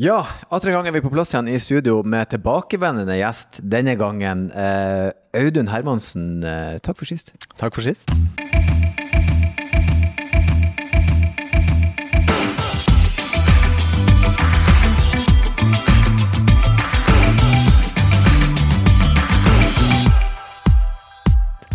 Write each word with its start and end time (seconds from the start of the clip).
Ja, 0.00 0.22
andre 0.48 0.72
gang 0.72 0.86
er 0.88 0.94
vi 0.94 1.02
på 1.04 1.10
plass 1.12 1.34
igjen 1.34 1.48
i 1.52 1.58
studio 1.60 1.98
med 2.08 2.30
tilbakevendende 2.32 3.18
gjest. 3.18 3.58
Denne 3.60 3.98
gangen 4.00 4.46
eh, 4.48 5.10
Audun 5.36 5.68
Hermansen. 5.68 6.40
Eh, 6.40 6.78
takk 6.80 6.96
for 6.96 7.04
sist. 7.04 7.34
Takk 7.60 7.76
for 7.76 7.84
sist. 7.84 8.08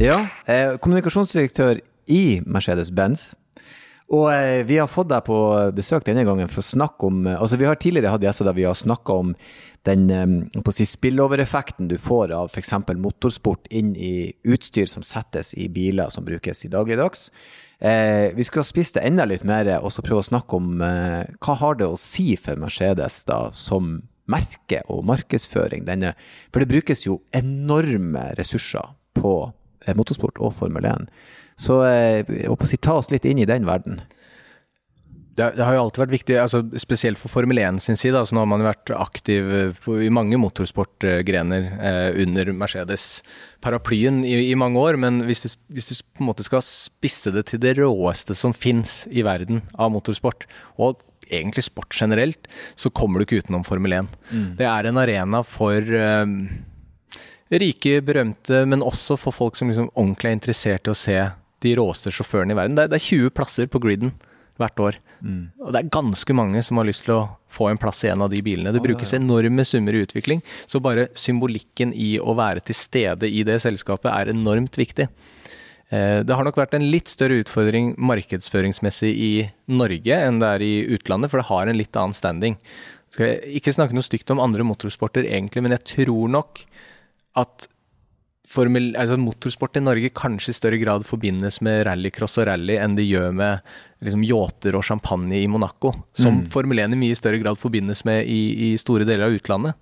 Ja, 0.02 0.18
eh, 0.50 0.80
kommunikasjonsdirektør 0.82 1.86
i 2.10 2.42
Mercedes-Benz. 2.42 3.36
Og 4.14 4.28
eh, 4.30 4.62
vi 4.68 4.78
har 4.78 4.90
fått 4.92 5.10
deg 5.10 5.24
på 5.26 5.38
besøk 5.74 6.06
denne 6.06 6.26
gangen 6.28 6.50
for 6.52 6.62
å 6.62 6.68
snakke 6.68 7.08
om 7.08 7.24
eh, 7.26 7.40
Altså, 7.40 7.58
vi 7.58 7.66
har 7.66 7.80
tidligere 7.82 8.12
hatt 8.14 8.26
gjester 8.26 8.46
der 8.46 8.58
vi 8.58 8.68
har 8.68 8.78
snakka 8.78 9.16
om 9.24 9.32
den 9.88 10.10
eh, 10.14 10.62
på 10.62 10.74
å 10.74 10.76
si, 10.76 10.86
spillovereffekten 10.90 11.90
du 11.90 11.98
får 12.02 12.34
av 12.38 12.52
f.eks. 12.54 12.74
motorsport 13.02 13.70
inn 13.74 13.96
i 13.98 14.30
utstyr 14.46 14.92
som 14.92 15.06
settes 15.06 15.56
i 15.58 15.70
biler 15.74 16.14
som 16.14 16.26
brukes 16.28 16.66
i 16.68 16.72
dagligdags. 16.74 17.32
Eh, 17.80 18.30
vi 18.38 18.46
skal 18.46 18.68
spist 18.68 19.00
det 19.00 19.08
enda 19.10 19.26
litt 19.26 19.44
mer 19.48 19.68
og 19.80 19.92
så 19.92 20.06
prøve 20.06 20.22
å 20.22 20.30
snakke 20.30 20.60
om 20.60 20.84
eh, 20.86 21.24
hva 21.42 21.58
har 21.60 21.80
det 21.82 21.90
å 21.90 22.00
si 22.00 22.36
for 22.40 22.62
Mercedes 22.62 23.24
da, 23.28 23.48
som 23.58 23.98
merke 24.32 24.82
og 24.90 25.04
markedsføring. 25.06 25.86
Denne, 25.86 26.14
for 26.54 26.62
det 26.62 26.72
brukes 26.72 27.06
jo 27.06 27.20
enorme 27.36 28.30
ressurser 28.40 28.94
på 29.18 29.34
eh, 29.86 29.98
motorsport 29.98 30.40
og 30.42 30.56
Formel 30.62 30.88
1. 30.90 31.10
Så 31.56 31.80
jeg 31.88 32.28
håper 32.50 32.68
å 32.68 32.70
si, 32.70 32.78
ta 32.82 32.98
oss 33.00 33.12
litt 33.14 33.26
inn 33.28 33.40
i 33.40 33.48
den 33.48 33.68
verden. 33.68 34.02
Det, 35.36 35.50
det, 35.58 35.66
har 35.68 35.76
jo 35.76 35.82
alltid 35.84 36.00
vært 36.00 36.14
viktig, 36.14 36.36
altså 36.40 36.62
spesielt 36.80 37.20
for 37.20 37.28
Formel 37.28 37.60
1 37.60 37.82
sin 37.84 37.98
side. 38.00 38.16
Altså 38.16 38.38
nå 38.38 38.46
har 38.46 38.48
man 38.48 38.62
jo 38.64 38.70
vært 38.70 38.92
aktiv 38.96 39.50
på, 39.84 39.98
i 40.06 40.12
mange 40.14 40.40
motorsportgrener 40.40 41.68
eh, 41.76 42.20
under 42.24 42.54
Mercedes-paraplyen 42.56 44.22
i, 44.24 44.38
i, 44.46 44.56
mange 44.60 44.80
år. 44.80 45.00
Men 45.02 45.26
hvis 45.28 45.44
du, 45.44 45.50
hvis 45.76 45.90
du, 45.92 45.94
på 46.16 46.24
en 46.24 46.30
måte 46.30 46.48
skal 46.48 46.64
spisse 46.64 47.36
det 47.36 47.50
til 47.52 47.60
det 47.64 47.76
råeste 47.82 48.38
som 48.38 48.56
fins 48.56 49.02
i 49.12 49.28
verden 49.28 49.66
av 49.76 49.92
motorsport, 49.92 50.48
og 50.80 51.04
egentlig 51.28 51.66
sport 51.68 51.92
generelt, 52.00 52.48
så 52.80 52.92
kommer 52.96 53.20
du 53.20 53.28
ikke 53.28 53.44
utenom 53.44 53.68
Formel 53.68 54.00
1. 54.00 54.12
Mm. 54.32 54.50
Det 54.62 54.72
er 54.72 54.88
en 54.88 55.04
arena 55.04 55.44
for 55.44 55.84
eh, 55.84 56.26
rike, 57.60 58.00
berømte, 58.08 58.64
men 58.72 58.88
også 58.88 59.20
for 59.20 59.36
folk 59.36 59.60
som 59.60 59.68
liksom 59.68 59.92
ordentlig 59.94 60.32
er 60.32 60.40
interessert 60.40 60.88
i 60.88 60.96
å 60.96 61.02
se 61.04 61.20
de 61.66 61.76
råeste 61.80 62.14
sjåførene 62.14 62.56
i 62.56 62.60
verden. 62.60 62.78
Det 62.78 62.86
er, 62.86 62.94
det 62.94 63.02
er 63.02 63.10
20 63.10 63.36
plasser 63.36 63.70
på 63.72 63.82
griden 63.84 64.14
hvert 64.60 64.80
år. 64.80 64.98
Mm. 65.20 65.50
Og 65.64 65.72
det 65.74 65.82
er 65.82 65.92
ganske 65.92 66.36
mange 66.38 66.62
som 66.64 66.80
har 66.80 66.88
lyst 66.88 67.06
til 67.08 67.18
å 67.18 67.24
få 67.52 67.70
en 67.72 67.80
plass 67.80 68.04
i 68.06 68.12
en 68.12 68.24
av 68.24 68.32
de 68.32 68.42
bilene. 68.46 68.72
Det 68.76 68.84
brukes 68.84 69.14
enorme 69.18 69.66
summer 69.68 69.96
i 69.96 70.04
utvikling, 70.06 70.44
så 70.68 70.82
bare 70.84 71.10
symbolikken 71.18 71.92
i 71.92 72.16
å 72.20 72.36
være 72.38 72.64
til 72.66 72.78
stede 72.78 73.30
i 73.30 73.44
det 73.48 73.60
selskapet 73.64 74.12
er 74.14 74.32
enormt 74.32 74.80
viktig. 74.80 75.10
Eh, 75.90 76.22
det 76.26 76.38
har 76.38 76.48
nok 76.48 76.58
vært 76.60 76.76
en 76.78 76.88
litt 76.88 77.12
større 77.12 77.42
utfordring 77.44 77.94
markedsføringsmessig 78.00 79.12
i 79.12 79.32
Norge 79.72 80.20
enn 80.28 80.42
det 80.42 80.52
er 80.56 80.66
i 80.66 80.74
utlandet, 80.98 81.32
for 81.32 81.42
det 81.42 81.50
har 81.52 81.72
en 81.72 81.80
litt 81.82 82.00
annen 82.00 82.18
standing. 82.18 82.60
Skal 83.14 83.32
jeg 83.32 83.62
ikke 83.62 83.76
snakke 83.76 83.96
noe 83.96 84.06
stygt 84.06 84.32
om 84.34 84.42
andre 84.44 84.66
motorsporter 84.68 85.28
egentlig, 85.28 85.64
men 85.64 85.76
jeg 85.76 85.88
tror 85.96 86.32
nok 86.32 86.64
at 87.40 87.70
formel, 88.50 88.92
altså 89.00 89.18
motorsport 89.20 89.78
i 89.80 89.84
Norge 89.84 90.12
kanskje 90.16 90.54
i 90.54 90.58
større 90.58 90.80
grad 90.82 91.06
forbindes 91.08 91.62
med 91.66 91.84
rallycross 91.88 92.40
og 92.42 92.48
rally 92.50 92.78
enn 92.82 92.98
det 92.98 93.08
gjør 93.08 93.34
med 93.36 93.76
liksom, 94.06 94.26
yachter 94.28 94.78
og 94.78 94.86
champagne 94.88 95.40
i 95.42 95.48
Monaco. 95.52 95.94
Som 96.18 96.42
mm. 96.42 96.50
Formel 96.54 96.84
1 96.86 96.96
i 96.98 97.02
mye 97.06 97.18
større 97.18 97.42
grad 97.42 97.60
forbindes 97.62 98.06
med 98.08 98.26
i, 98.32 98.72
i 98.72 98.74
store 98.82 99.08
deler 99.08 99.28
av 99.28 99.38
utlandet. 99.38 99.78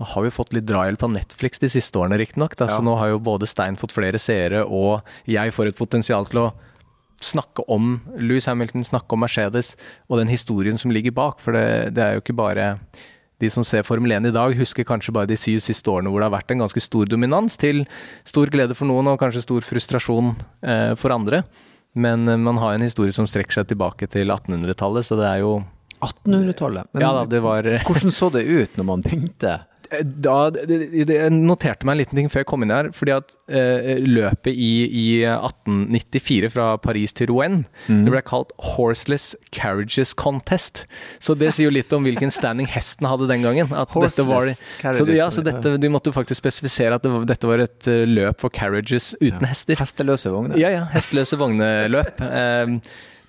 Nå 0.00 0.08
har 0.14 0.24
vi 0.24 0.32
fått 0.32 0.54
litt 0.56 0.64
drahjelp 0.64 1.02
av 1.04 1.12
Netflix 1.12 1.60
de 1.60 1.68
siste 1.68 2.00
årene, 2.00 2.16
riktignok. 2.20 2.56
Ja. 2.56 2.70
Så 2.72 2.80
nå 2.84 2.94
har 2.96 3.12
jo 3.12 3.20
både 3.20 3.48
Stein 3.50 3.76
fått 3.76 3.92
flere 3.92 4.20
seere, 4.22 4.64
og 4.64 5.04
jeg 5.28 5.52
får 5.52 5.72
et 5.72 5.80
potensial 5.80 6.28
til 6.30 6.46
å 6.46 6.50
snakke 7.20 7.66
om 7.68 7.98
Louis 8.16 8.46
Hamilton, 8.48 8.86
snakke 8.86 9.12
om 9.12 9.20
Mercedes 9.20 9.74
og 10.08 10.22
den 10.22 10.32
historien 10.32 10.80
som 10.80 10.92
ligger 10.94 11.12
bak. 11.12 11.42
For 11.44 11.52
det, 11.52 11.92
det 11.98 12.04
er 12.04 12.16
jo 12.16 12.24
ikke 12.24 12.38
bare 12.38 12.70
de 13.40 13.50
som 13.52 13.64
ser 13.66 13.86
Formel 13.86 14.12
1 14.18 14.28
i 14.30 14.34
dag, 14.34 14.54
husker 14.58 14.86
kanskje 14.88 15.14
bare 15.16 15.30
de 15.30 15.38
syv 15.40 15.62
siste 15.64 15.90
årene 15.90 16.12
hvor 16.12 16.22
det 16.22 16.28
har 16.28 16.36
vært 16.36 16.54
en 16.54 16.64
ganske 16.64 16.82
stor 16.84 17.08
dominans, 17.08 17.56
til 17.60 17.82
stor 18.28 18.52
glede 18.52 18.76
for 18.76 18.90
noen 18.90 19.08
og 19.12 19.20
kanskje 19.22 19.44
stor 19.46 19.64
frustrasjon 19.64 20.34
eh, 20.62 20.92
for 21.00 21.16
andre. 21.16 21.42
Men 21.98 22.28
eh, 22.28 22.40
man 22.40 22.60
har 22.62 22.76
en 22.76 22.86
historie 22.86 23.14
som 23.16 23.28
strekker 23.28 23.60
seg 23.60 23.72
tilbake 23.72 24.10
til 24.12 24.30
1800-tallet, 24.30 25.08
så 25.08 25.18
det 25.20 25.28
er 25.30 25.42
jo 25.44 25.56
1800-tallet? 26.00 26.92
Ja, 27.00 27.10
da, 27.16 27.24
det 27.28 27.42
var 27.44 27.66
Hvordan 27.84 28.14
så 28.14 28.30
det 28.32 28.46
ut 28.48 28.78
når 28.80 28.88
man 28.88 29.02
begynte? 29.04 29.58
Da, 29.90 30.36
jeg 30.70 31.32
noterte 31.34 31.86
meg 31.86 31.96
en 31.96 32.00
liten 32.00 32.18
ting 32.20 32.28
før 32.30 32.44
jeg 32.44 32.48
kom 32.50 32.62
inn 32.62 32.72
her. 32.74 32.90
fordi 32.94 33.14
at 33.16 33.34
eh, 33.50 33.98
Løpet 34.06 34.54
i, 34.54 34.70
i, 34.86 35.06
1894 35.26 36.52
fra 36.54 36.68
Paris 36.82 37.14
til 37.16 37.30
Rouen 37.32 37.64
mm. 37.88 38.04
det 38.06 38.14
ble 38.14 38.22
kalt 38.26 38.54
Horseless 38.76 39.34
Carriages 39.54 40.14
Contest. 40.14 40.84
Så 41.18 41.34
det 41.38 41.52
sier 41.56 41.68
jo 41.68 41.74
litt 41.74 41.92
om 41.96 42.06
hvilken 42.06 42.30
standing 42.34 42.70
hesten 42.70 43.08
hadde 43.10 43.28
den 43.30 43.46
gangen. 43.46 43.74
At 43.74 43.90
dette 43.98 44.26
var, 44.28 44.52
så, 44.54 45.08
ja, 45.10 45.30
så 45.34 45.44
dette, 45.46 45.76
De 45.82 45.92
måtte 45.92 46.14
faktisk 46.14 46.44
spesifisere 46.44 46.96
at 46.96 47.06
det 47.06 47.12
var, 47.12 47.26
dette 47.28 47.50
var 47.50 47.66
et 47.66 47.90
eh, 47.90 48.06
løp 48.08 48.40
for 48.44 48.54
carriages 48.54 49.12
uten 49.18 49.42
ja. 49.42 49.50
hester. 49.50 49.80
Hesteløse 49.80 50.32
vogner? 50.32 50.58
Ja, 50.60 50.72
ja. 50.78 50.86
Hesteløse 50.94 51.40
vogneløp. 51.40 52.20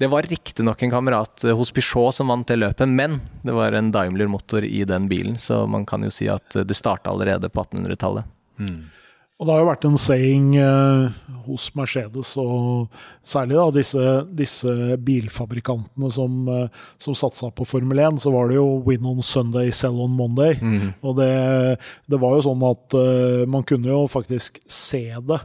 Eh, 0.01 0.05
det 0.05 0.09
var 0.11 0.23
riktignok 0.23 0.81
en 0.83 0.91
kamerat 0.91 1.43
eh, 1.43 1.57
hos 1.57 1.71
Peugeot 1.71 2.15
som 2.15 2.31
vant 2.33 2.47
det 2.47 2.57
løpet, 2.57 2.89
men 2.89 3.19
det 3.45 3.53
var 3.53 3.77
en 3.77 3.91
Daimler-motor 3.93 4.65
i 4.65 4.83
den 4.89 5.07
bilen, 5.11 5.37
så 5.37 5.67
man 5.69 5.85
kan 5.85 6.03
jo 6.03 6.09
si 6.09 6.29
at 6.31 6.57
det 6.57 6.77
starta 6.77 7.13
allerede 7.13 7.49
på 7.49 7.63
1800-tallet. 7.63 8.25
Mm. 8.59 8.89
Og 9.41 9.47
Det 9.47 9.53
har 9.55 9.61
jo 9.63 9.69
vært 9.71 9.85
en 9.87 9.97
saying 9.97 10.49
eh, 10.61 11.21
hos 11.47 11.71
Mercedes, 11.73 12.35
og 12.37 12.91
særlig 13.25 13.55
da 13.57 13.63
disse, 13.73 14.03
disse 14.37 14.97
bilfabrikantene 15.01 16.11
som, 16.13 16.35
eh, 16.45 16.83
som 17.01 17.17
satsa 17.17 17.49
på 17.49 17.65
Formel 17.65 18.03
1. 18.03 18.21
Så 18.21 18.29
var 18.29 18.51
det 18.51 18.59
jo 18.59 18.83
'win 18.85 19.07
on 19.09 19.23
Sunday, 19.25 19.71
sell 19.71 19.97
on 19.97 20.13
Monday'. 20.13 20.61
Mm. 20.61 20.93
Og 21.01 21.17
det, 21.17 21.79
det, 22.05 22.21
var 22.21 22.37
jo 22.37 22.45
sånn 22.51 22.61
at 22.69 22.93
eh, 22.93 23.49
man 23.49 23.65
kunne 23.65 23.89
jo 23.89 24.05
faktisk 24.05 24.61
se 24.69 25.09
det 25.09 25.41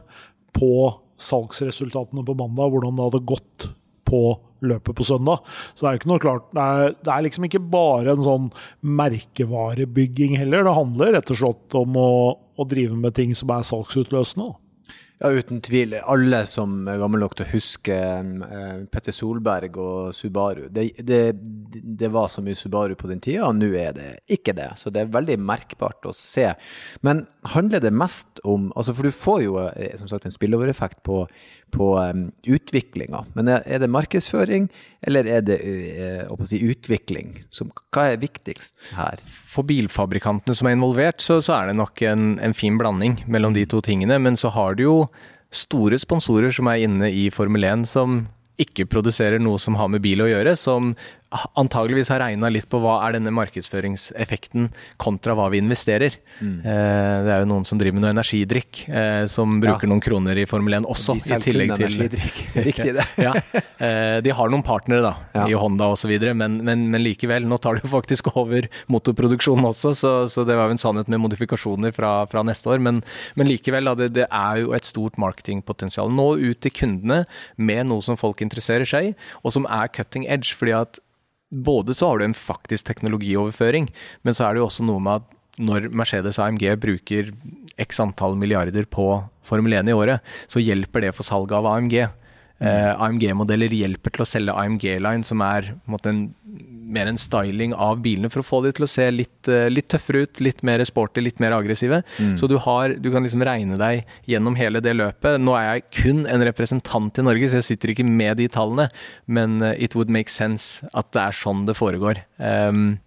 på 0.53 0.93
salgsresultatene 1.17 2.21
på 2.21 2.37
mandag, 2.37 2.69
hvordan 2.69 2.93
det 2.93 3.09
hadde 3.09 3.25
gått 3.25 3.69
på 4.07 4.21
løpet 4.65 4.97
på 4.97 5.05
søndag. 5.05 5.43
Så 5.73 5.83
det 5.83 5.89
er 5.89 5.95
jo 5.95 6.01
ikke 6.01 6.11
noe 6.11 6.23
klart 6.23 6.45
Det 6.55 6.63
er, 6.63 6.95
det 7.05 7.11
er 7.13 7.25
liksom 7.27 7.47
ikke 7.47 7.65
bare 7.71 8.15
en 8.15 8.23
sånn 8.25 8.47
merkevarebygging 8.81 10.37
heller. 10.41 10.65
Det 10.65 10.77
handler 10.79 11.13
rett 11.17 11.33
og 11.35 11.41
slett 11.43 11.77
om 11.77 11.99
å, 12.01 12.13
å 12.57 12.69
drive 12.69 12.97
med 12.97 13.17
ting 13.17 13.35
som 13.37 13.53
er 13.53 13.67
salgsutløsende. 13.67 14.55
Ja, 15.17 15.31
uten 15.33 15.63
tvil. 15.65 15.95
Alle 16.05 16.43
som 16.45 16.83
er 16.85 16.99
gamle 17.01 17.23
nok 17.23 17.33
til 17.39 17.47
å 17.47 17.49
huske 17.49 17.95
uh, 17.97 18.83
Petter 18.93 19.15
Solberg 19.15 19.79
og 19.81 20.11
Subaru. 20.13 20.67
Det, 20.69 20.91
det, 21.01 21.21
det, 21.73 22.09
var 22.13 22.29
så 22.29 22.43
mye 22.45 22.57
Subaru 22.57 22.93
på 22.99 23.09
den 23.09 23.23
tida, 23.23 23.47
og 23.47 23.57
nå 23.57 23.71
er 23.81 23.95
det 23.97 24.11
ikke 24.37 24.53
det. 24.57 24.69
Så 24.77 24.93
det 24.93 25.01
er 25.03 25.15
veldig 25.15 25.39
merkbart 25.41 26.05
å 26.05 26.13
se. 26.13 26.51
Men 27.01 27.25
handler 27.53 27.81
det 27.83 27.91
mest 27.95 28.41
om 28.47 28.69
altså 28.75 28.93
For 28.95 29.07
du 29.07 29.15
får 29.15 29.39
jo 29.45 29.55
eh, 29.67 29.95
som 29.99 30.09
sagt 30.09 30.27
en 30.27 30.33
spillovereffekt 30.33 31.01
på, 31.07 31.23
på 31.73 31.87
um, 31.99 32.27
utviklinga. 32.47 33.23
Men 33.37 33.51
er 33.57 33.81
det 33.81 33.89
markedsføring, 33.91 34.69
eller 35.07 35.29
er 35.29 35.43
det 35.45 35.59
uh, 35.61 36.45
si, 36.47 36.61
utvikling? 36.67 37.35
Som, 37.53 37.71
hva 37.95 38.09
er 38.11 38.21
viktigst 38.21 38.93
her? 38.97 39.21
For 39.25 39.67
bilfabrikantene 39.67 40.57
som 40.57 40.69
er 40.69 40.77
involvert, 40.77 41.23
så, 41.23 41.39
så 41.43 41.59
er 41.59 41.71
det 41.71 41.79
nok 41.79 42.01
en, 42.07 42.37
en, 42.43 42.57
fin 42.57 42.79
blanding 42.79 43.21
mellom 43.27 43.55
de 43.57 43.67
to 43.69 43.81
tingene. 43.85 44.19
Men 44.21 44.39
så 44.39 44.51
har 44.55 44.77
du 44.77 44.87
jo 44.87 44.97
store 45.53 45.99
sponsorer 45.99 46.51
som 46.53 46.67
er 46.71 46.83
inne 46.87 47.11
i 47.13 47.29
Formel 47.33 47.63
1 47.67 47.87
som 47.87 48.25
ikke 48.61 48.87
produserer 48.89 49.41
noe 49.41 49.59
som 49.61 49.77
har 49.77 49.89
med 49.91 50.01
bil 50.01 50.23
å 50.23 50.29
gjøre, 50.29 50.55
som 50.57 50.95
antageligvis 51.29 52.09
har 52.13 52.21
regna 52.21 52.49
litt 52.51 52.67
på 52.71 52.79
hva 52.79 53.01
er 53.03 53.17
denne 53.17 53.33
markedsføringseffekten 53.35 54.69
kontra 55.01 55.35
hva 55.35 55.49
vi 55.51 55.59
investerer. 55.59 56.15
Mm. 56.39 56.59
Eh, 56.61 57.15
det 57.25 57.33
er 57.33 57.41
jo 57.43 57.49
noen 57.51 57.65
som 57.67 57.79
driver 57.79 57.97
med 57.97 58.05
noe 58.05 58.13
energidrikk, 58.15 58.85
eh, 58.87 59.25
som 59.31 59.57
bruker 59.59 59.87
ja. 59.87 59.91
noen 59.91 60.03
kroner 60.03 60.39
i 60.39 60.45
Formel 60.47 60.77
1 60.79 60.87
også. 60.87 61.17
De 61.19 61.35
i 61.35 61.39
tillegg 61.43 61.73
til 61.75 61.87
energidrikk, 61.89 62.39
riktig 62.69 62.93
det. 62.95 63.07
ja. 63.27 63.33
Eh, 63.53 64.19
de 64.23 64.35
har 64.39 64.53
noen 64.53 64.63
partnere 64.65 65.03
da, 65.03 65.13
ja. 65.35 65.47
i 65.51 65.57
Honda 65.59 65.89
osv., 65.95 66.13
men, 66.37 66.59
men, 66.67 66.85
men 66.93 67.03
likevel. 67.03 67.47
Nå 67.49 67.59
tar 67.63 67.81
de 67.81 67.91
faktisk 67.91 68.31
over 68.37 68.69
motorproduksjonen 68.93 69.67
også, 69.67 69.93
så, 69.99 70.13
så, 70.31 70.45
det 70.47 70.55
var 70.55 70.71
jo 70.71 70.77
en 70.77 70.83
sannhet 70.83 71.11
med 71.11 71.21
modifikasjoner 71.25 71.95
fra, 71.95 72.21
fra 72.31 72.45
neste 72.47 72.71
år. 72.71 72.79
Men, 72.83 73.01
men 73.35 73.51
likevel, 73.51 73.91
da, 73.91 73.97
det, 73.99 74.13
det, 74.15 74.29
er 74.31 74.63
jo 74.63 74.71
et 74.77 74.87
stort 74.87 75.19
marketingpotensial. 75.19 76.13
Nå 76.13 76.29
ut 76.39 76.63
til 76.63 76.71
kundene 76.71 77.25
med 77.59 77.91
noe 77.91 78.05
som 78.05 78.19
folk 78.19 78.39
interesserer 78.45 78.87
seg 78.87 79.11
i, 79.11 79.13
og 79.43 79.53
som 79.57 79.67
er 79.67 79.91
cutting 79.91 80.23
edge. 80.31 80.55
fordi 80.55 80.77
at 80.77 81.01
både 81.49 81.95
så 81.95 82.11
har 82.11 82.19
du 82.19 82.27
en 82.27 82.37
faktisk 82.37 82.87
teknologioverføring, 82.89 83.89
men 84.23 84.35
så 84.35 84.47
er 84.47 84.55
det 84.55 84.63
jo 84.63 84.69
også 84.69 84.87
noe 84.87 85.03
med 85.03 85.21
at 85.21 85.33
når 85.57 85.89
Mercedes 85.89 86.37
AMG 86.41 86.69
bruker 86.81 87.31
x 87.81 88.01
antall 88.03 88.37
milliarder 88.37 88.85
på 88.89 89.09
Formel 89.47 89.73
1 89.79 89.89
i 89.89 89.95
året, 89.95 90.33
så 90.51 90.61
hjelper 90.61 91.07
det 91.07 91.13
for 91.17 91.25
salget 91.25 91.57
av 91.57 91.69
AMG. 91.71 91.95
Eh, 92.57 92.91
AMG-modeller 92.93 93.73
hjelper 93.73 94.13
til 94.13 94.25
å 94.25 94.29
selge 94.29 94.57
AMG-line, 94.57 95.25
som 95.25 95.41
er 95.45 95.71
en, 96.09 96.21
mer 96.87 97.09
en 97.09 97.19
styling 97.19 97.73
av 97.75 98.01
bilene 98.03 98.31
for 98.31 98.43
å 98.43 98.47
få 98.47 98.61
de 98.65 98.73
til 98.75 98.87
å 98.87 98.89
se 98.89 99.07
litt, 99.11 99.49
eh, 99.51 99.67
litt 99.71 99.89
tøffere 99.91 100.25
ut, 100.25 100.41
litt 100.43 100.63
mer 100.67 100.83
sporty, 100.87 101.23
litt 101.23 101.41
mer 101.43 101.55
aggressive. 101.57 102.01
Mm. 102.17 102.35
Så 102.39 102.49
du, 102.49 102.57
har, 102.63 102.95
du 102.95 103.09
kan 103.13 103.25
liksom 103.25 103.43
regne 103.47 103.79
deg 103.79 104.05
gjennom 104.29 104.57
hele 104.59 104.81
det 104.83 104.95
løpet. 104.97 105.41
Nå 105.43 105.55
er 105.59 105.67
jeg 105.67 105.87
kun 106.01 106.23
en 106.25 106.45
representant 106.47 107.19
i 107.19 107.25
Norge, 107.27 107.49
så 107.51 107.61
jeg 107.61 107.69
sitter 107.71 107.93
ikke 107.93 108.07
med 108.07 108.39
de 108.41 108.47
tallene, 108.51 108.89
men 109.25 109.61
eh, 109.61 109.75
it 109.87 109.97
would 109.97 110.13
make 110.13 110.33
sense 110.33 110.87
at 110.93 111.11
det 111.15 111.25
er 111.27 111.35
sånn 111.35 111.65
det 111.67 111.77
foregår. 111.77 112.23
Um, 112.37 112.97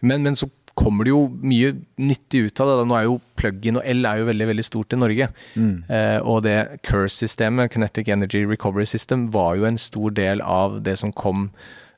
men, 0.00 0.24
men 0.24 0.36
så 0.38 0.48
kommer 0.80 1.04
det 1.04 1.12
jo 1.12 1.24
mye 1.28 1.74
nyttig 2.00 2.46
ut 2.46 2.62
av 2.62 2.70
det. 2.70 2.86
Nå 2.88 2.96
er 2.96 3.06
jo 3.08 3.18
plug-in 3.40 3.80
og 3.80 3.86
el 3.88 4.06
er 4.06 4.20
jo 4.20 4.28
veldig 4.30 4.48
veldig 4.52 4.66
stort 4.66 4.94
i 4.94 5.00
Norge. 5.00 5.28
Mm. 5.58 5.74
Eh, 5.90 6.18
og 6.22 6.44
det 6.46 6.56
CURSE-systemet, 6.86 7.74
Kinetic 7.74 8.08
Energy 8.12 8.44
Recovery 8.48 8.88
System, 8.88 9.28
var 9.34 9.58
jo 9.58 9.68
en 9.68 9.80
stor 9.80 10.14
del 10.16 10.42
av 10.44 10.80
det 10.86 10.96
som 11.02 11.12
kom 11.12 11.50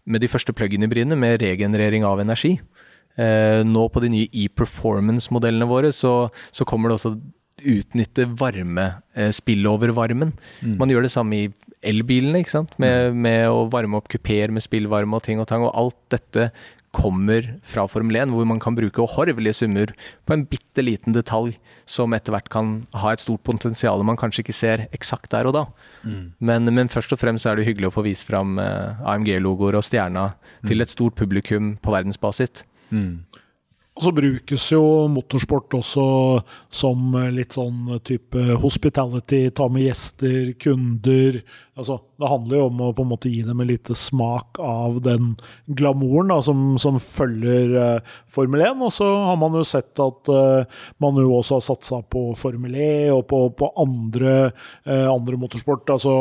med 0.07 0.23
de 0.23 0.31
første 0.31 0.55
plug-in-hybridene, 0.57 1.19
med 1.19 1.43
regenerering 1.43 2.07
av 2.07 2.23
energi. 2.23 2.57
Eh, 3.21 3.61
nå 3.69 3.87
på 3.93 4.03
de 4.03 4.11
nye 4.13 4.31
e-performance-modellene 4.45 5.69
våre, 5.69 5.93
så, 5.95 6.31
så, 6.51 6.67
kommer 6.69 6.91
det 6.91 6.99
også 6.99 7.17
utnytte 7.63 8.27
varme, 8.41 8.89
eh, 9.15 9.31
spillover-varmen. 9.35 10.33
Mm. 10.63 10.77
Man 10.81 10.93
gjør 10.93 11.07
det 11.07 11.13
samme 11.15 11.39
i 11.39 11.51
elbilene, 11.93 12.43
ikke 12.43 12.57
sant? 12.57 12.73
Med, 12.83 13.13
mm. 13.13 13.21
med 13.27 13.43
å 13.53 13.67
varme 13.71 13.99
opp 13.99 14.09
kupeer 14.11 14.55
med 14.55 14.65
spillvarme 14.65 15.19
og 15.19 15.27
ting 15.27 15.43
og 15.43 15.49
tang. 15.51 15.67
Og 15.67 15.75
alt 15.77 15.99
dette 16.15 16.51
kommer 16.93 17.47
fra 17.67 17.87
Formel 17.89 18.19
1, 18.21 18.33
hvor 18.35 18.47
man 18.49 18.61
kan 18.61 18.77
bruke 18.77 19.07
horvelige 19.15 19.63
summer 19.63 19.93
på 20.29 20.37
en 20.37 20.45
bitte 20.49 20.85
liten 20.85 21.17
detalj 21.17 21.57
som 21.89 22.13
etter 22.13 22.35
hvert 22.35 22.51
kan 22.53 22.75
ha 23.01 23.13
et 23.13 23.23
stort 23.25 23.43
potensial 23.49 24.05
man 24.07 24.19
kanskje 24.21 24.45
ikke 24.45 24.57
ser 24.57 24.87
eksakt 24.93 25.33
der 25.33 25.49
og 25.49 25.57
da. 25.57 25.65
Mm. 26.05 26.25
Men, 26.39 26.73
men, 26.75 26.93
først 26.93 27.15
og 27.17 27.23
fremst 27.23 27.49
er 27.49 27.57
det 27.57 27.67
hyggelig 27.69 27.91
å 27.91 27.97
få 27.97 28.05
vist 28.07 28.29
fram 28.29 28.59
eh, 28.61 29.01
AMG-logoer 29.09 29.79
og 29.81 29.87
stjerna 29.87 30.29
mm. 30.35 30.69
til 30.69 30.85
et 30.85 30.93
stort 30.93 31.17
publikum 31.19 31.77
på 31.83 31.95
verdensbasis. 31.95 32.67
Mm. 32.93 33.23
Og 33.93 34.07
så 34.07 34.13
brukes 34.17 34.67
jo 34.73 34.85
motorsport 35.13 35.75
også 35.77 36.05
som 36.73 37.13
litt 37.35 37.53
sånn 37.59 37.99
type 38.05 38.57
hospitality, 38.63 39.51
ta 39.53 39.67
med 39.69 39.85
gjester, 39.85 40.55
kunder. 40.61 41.43
Altså, 41.73 41.95
det 42.21 42.29
handler 42.29 42.59
jo 42.59 42.65
om 42.69 42.81
å 42.85 42.91
på 42.93 43.05
en 43.07 43.09
måte 43.15 43.31
gi 43.33 43.39
dem 43.47 43.63
en 43.63 43.69
liten 43.71 43.97
smak 43.97 44.59
av 44.61 44.99
den 45.01 45.31
glamouren 45.73 46.29
da, 46.29 46.37
som, 46.45 46.75
som, 46.77 46.99
følger 47.01 47.73
uh, 47.73 48.11
Formel 48.29 48.61
1. 48.61 48.83
Og 48.85 48.93
så 48.93 49.09
har 49.09 49.39
man 49.41 49.57
jo 49.57 49.63
sett 49.65 50.03
at 50.05 50.29
uh, 50.29 50.83
man 51.01 51.17
jo 51.17 51.31
også 51.39 51.57
har 51.57 51.65
satsa 51.65 52.03
på 52.13 52.27
Formel 52.37 52.77
E 52.77 52.91
og 53.15 53.25
på, 53.31 53.41
på 53.57 53.71
andre, 53.81 54.35
uh, 54.85 55.09
andre, 55.15 55.41
motorsport. 55.41 55.89
Altså, 55.97 56.13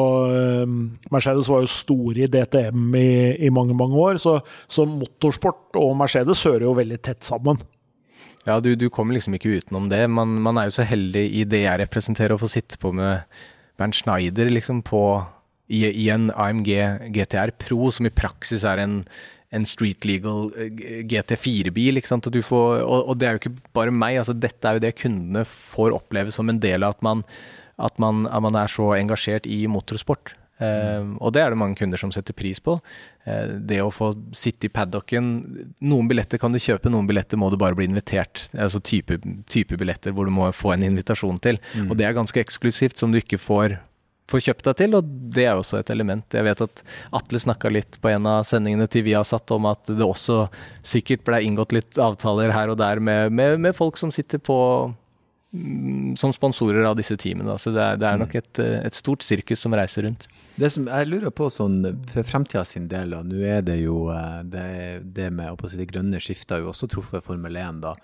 Mercedes 1.11 1.51
var 1.51 1.65
jo 1.65 1.73
store 1.75 2.23
i 2.23 2.31
DTM 2.31 2.95
i, 2.95 3.11
i 3.43 3.51
mange, 3.51 3.75
mange 3.75 3.99
år, 3.99 4.23
så, 4.23 4.37
så 4.71 4.87
motorsport 4.87 5.75
og 5.83 5.91
Mercedes 5.99 6.47
hører 6.47 6.69
jo 6.69 6.77
veldig 6.79 7.01
tett 7.03 7.27
sammen. 7.27 7.59
Ja, 8.47 8.61
du, 8.63 8.71
du, 8.79 8.87
kommer 8.89 9.19
liksom 9.19 9.35
ikke 9.35 9.51
utenom 9.59 9.91
det. 9.91 10.05
Man, 10.07 10.39
man, 10.41 10.57
er 10.57 10.71
jo 10.71 10.79
så 10.79 10.87
heldig 10.87 11.27
i 11.41 11.43
det 11.43 11.65
jeg 11.65 11.83
representerer, 11.83 12.39
å 12.39 12.41
få 12.41 12.49
sitte 12.49 12.79
på 12.81 12.95
med 12.95 13.27
Bernt 13.77 13.99
Schneider 13.99 14.49
liksom 14.49 14.81
på, 14.85 15.03
i, 15.71 15.85
i, 15.87 16.09
en 16.13 16.29
AMG 16.35 16.71
GTR 17.15 17.53
Pro, 17.61 17.91
som 17.95 18.07
i 18.07 18.13
praksis 18.13 18.65
er 18.67 18.81
en, 18.83 18.97
en 19.55 19.67
street 19.67 20.07
legal 20.07 20.51
eh, 20.59 21.01
GT4-bil. 21.07 22.01
Og, 22.01 22.51
og, 22.51 22.99
og, 22.99 23.15
det 23.19 23.27
er 23.27 23.37
jo 23.37 23.43
ikke 23.43 23.71
bare 23.77 23.95
meg. 23.95 24.19
altså 24.21 24.35
Dette 24.35 24.67
er 24.67 24.77
jo 24.77 24.85
det 24.85 24.97
kundene 24.99 25.47
får 25.47 25.95
oppleve 25.97 26.35
som 26.35 26.51
en 26.51 26.61
del 26.61 26.87
av 26.87 26.97
at 26.97 27.07
man, 27.07 27.25
at 27.81 27.97
man, 28.03 28.27
at 28.27 28.43
man 28.43 28.59
er 28.59 28.71
så 28.71 28.91
engasjert 28.99 29.49
i 29.49 29.63
motorsport. 29.71 30.35
Uh, 30.61 31.17
og 31.17 31.31
det 31.33 31.41
er 31.41 31.49
det 31.49 31.57
mange 31.57 31.73
kunder 31.79 31.97
som 31.97 32.11
setter 32.13 32.35
pris 32.37 32.59
på. 32.61 32.75
Uh, 33.25 33.57
det 33.65 33.79
å 33.81 33.89
få 33.93 34.11
sitte 34.37 34.67
i 34.67 34.73
paddocken 34.73 35.31
Noen 35.81 36.09
billetter 36.09 36.37
kan 36.41 36.53
du 36.53 36.59
kjøpe, 36.61 36.91
noen 36.93 37.07
billetter 37.09 37.39
må 37.41 37.49
du 37.49 37.57
bare 37.57 37.73
bli 37.77 37.87
invitert. 37.89 38.43
Altså 38.53 38.81
type, 38.85 39.17
type 39.49 39.79
billetter 39.81 40.13
hvor 40.13 40.29
du 40.29 40.35
må 40.35 40.51
få 40.53 40.75
en 40.75 40.85
invitasjon 40.85 41.41
til. 41.41 41.57
Mm. 41.73 41.89
Og 41.89 41.97
det 41.97 42.05
er 42.05 42.17
ganske 42.17 42.43
eksklusivt, 42.43 43.01
som 43.01 43.09
du 43.13 43.17
ikke 43.17 43.41
får, 43.41 43.79
får 44.31 44.45
kjøpt 44.47 44.69
deg 44.69 44.79
til, 44.79 44.95
og 44.97 45.11
det 45.35 45.45
er 45.45 45.59
også 45.59 45.81
et 45.81 45.91
element. 45.93 46.25
Jeg 46.37 46.47
vet 46.47 46.63
at 46.65 46.83
Atle 47.19 47.43
snakka 47.43 47.71
litt 47.73 47.99
på 48.01 48.11
en 48.13 48.29
av 48.31 48.45
sendingene 48.47 48.87
til 48.91 49.05
Viasat 49.09 49.53
om 49.55 49.69
at 49.71 49.91
det 49.91 50.07
også 50.07 50.45
sikkert 50.81 51.25
ble 51.27 51.43
inngått 51.45 51.75
litt 51.75 52.01
avtaler 52.01 52.55
her 52.55 52.73
og 52.73 52.79
der 52.81 53.03
med, 53.03 53.35
med, 53.35 53.59
med 53.67 53.77
folk 53.77 53.99
som 53.99 54.13
sitter 54.15 54.41
på 54.41 54.57
Mm, 55.53 56.15
som 56.15 56.31
sponsorer 56.31 56.85
av 56.87 56.95
disse 56.95 57.17
teamene. 57.19 57.57
Så 57.59 57.73
det 57.75 57.83
er, 57.83 57.97
det 57.99 58.07
er 58.07 58.19
nok 58.21 58.35
et, 58.39 58.59
et, 58.61 58.95
stort 58.95 59.23
sirkus 59.25 59.59
som 59.59 59.73
reiser 59.75 60.05
rundt. 60.07 60.29
Det 60.55 60.69
som 60.71 60.85
jeg 60.87 61.09
lurer 61.09 61.33
på 61.35 61.49
sånn, 61.51 61.81
for 62.13 62.27
fremtida 62.27 62.63
sin 62.67 62.87
del, 62.91 63.11
og 63.17 63.27
nå 63.27 63.41
er 63.43 63.65
det 63.67 63.81
jo 63.81 64.05
eh, 64.15 64.37
det, 64.47 64.67
det 65.11 65.27
med 65.35 65.59
si, 65.67 65.79
det 65.81 65.89
grønne 65.91 66.21
skiftet 66.23 66.55
har 66.55 66.63
jo 66.63 66.71
også 66.71 66.87
truffet 66.93 67.25
Formel 67.25 67.59
1. 67.59 67.81
da. 67.83 67.97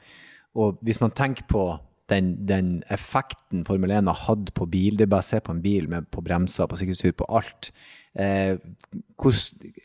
Og 0.60 0.82
hvis 0.84 1.00
man 1.00 1.16
tenker 1.16 1.48
på 1.48 1.64
den, 2.12 2.32
den 2.48 2.82
effekten 2.94 3.66
Formel 3.68 3.92
1 3.92 4.08
har 4.08 4.26
hatt 4.28 4.54
på 4.56 4.68
bil, 4.72 4.98
det 4.98 5.08
er 5.08 5.12
bare 5.12 5.26
å 5.26 5.28
se 5.28 5.40
på 5.44 5.54
en 5.54 5.64
bil 5.64 5.90
med, 5.92 6.08
på 6.14 6.24
bremser, 6.24 6.70
på 6.70 6.80
sikkerhetsur, 6.80 7.16
på 7.20 7.28
alt. 7.40 7.72
Eh, 8.18 8.56
hvor, 9.20 9.36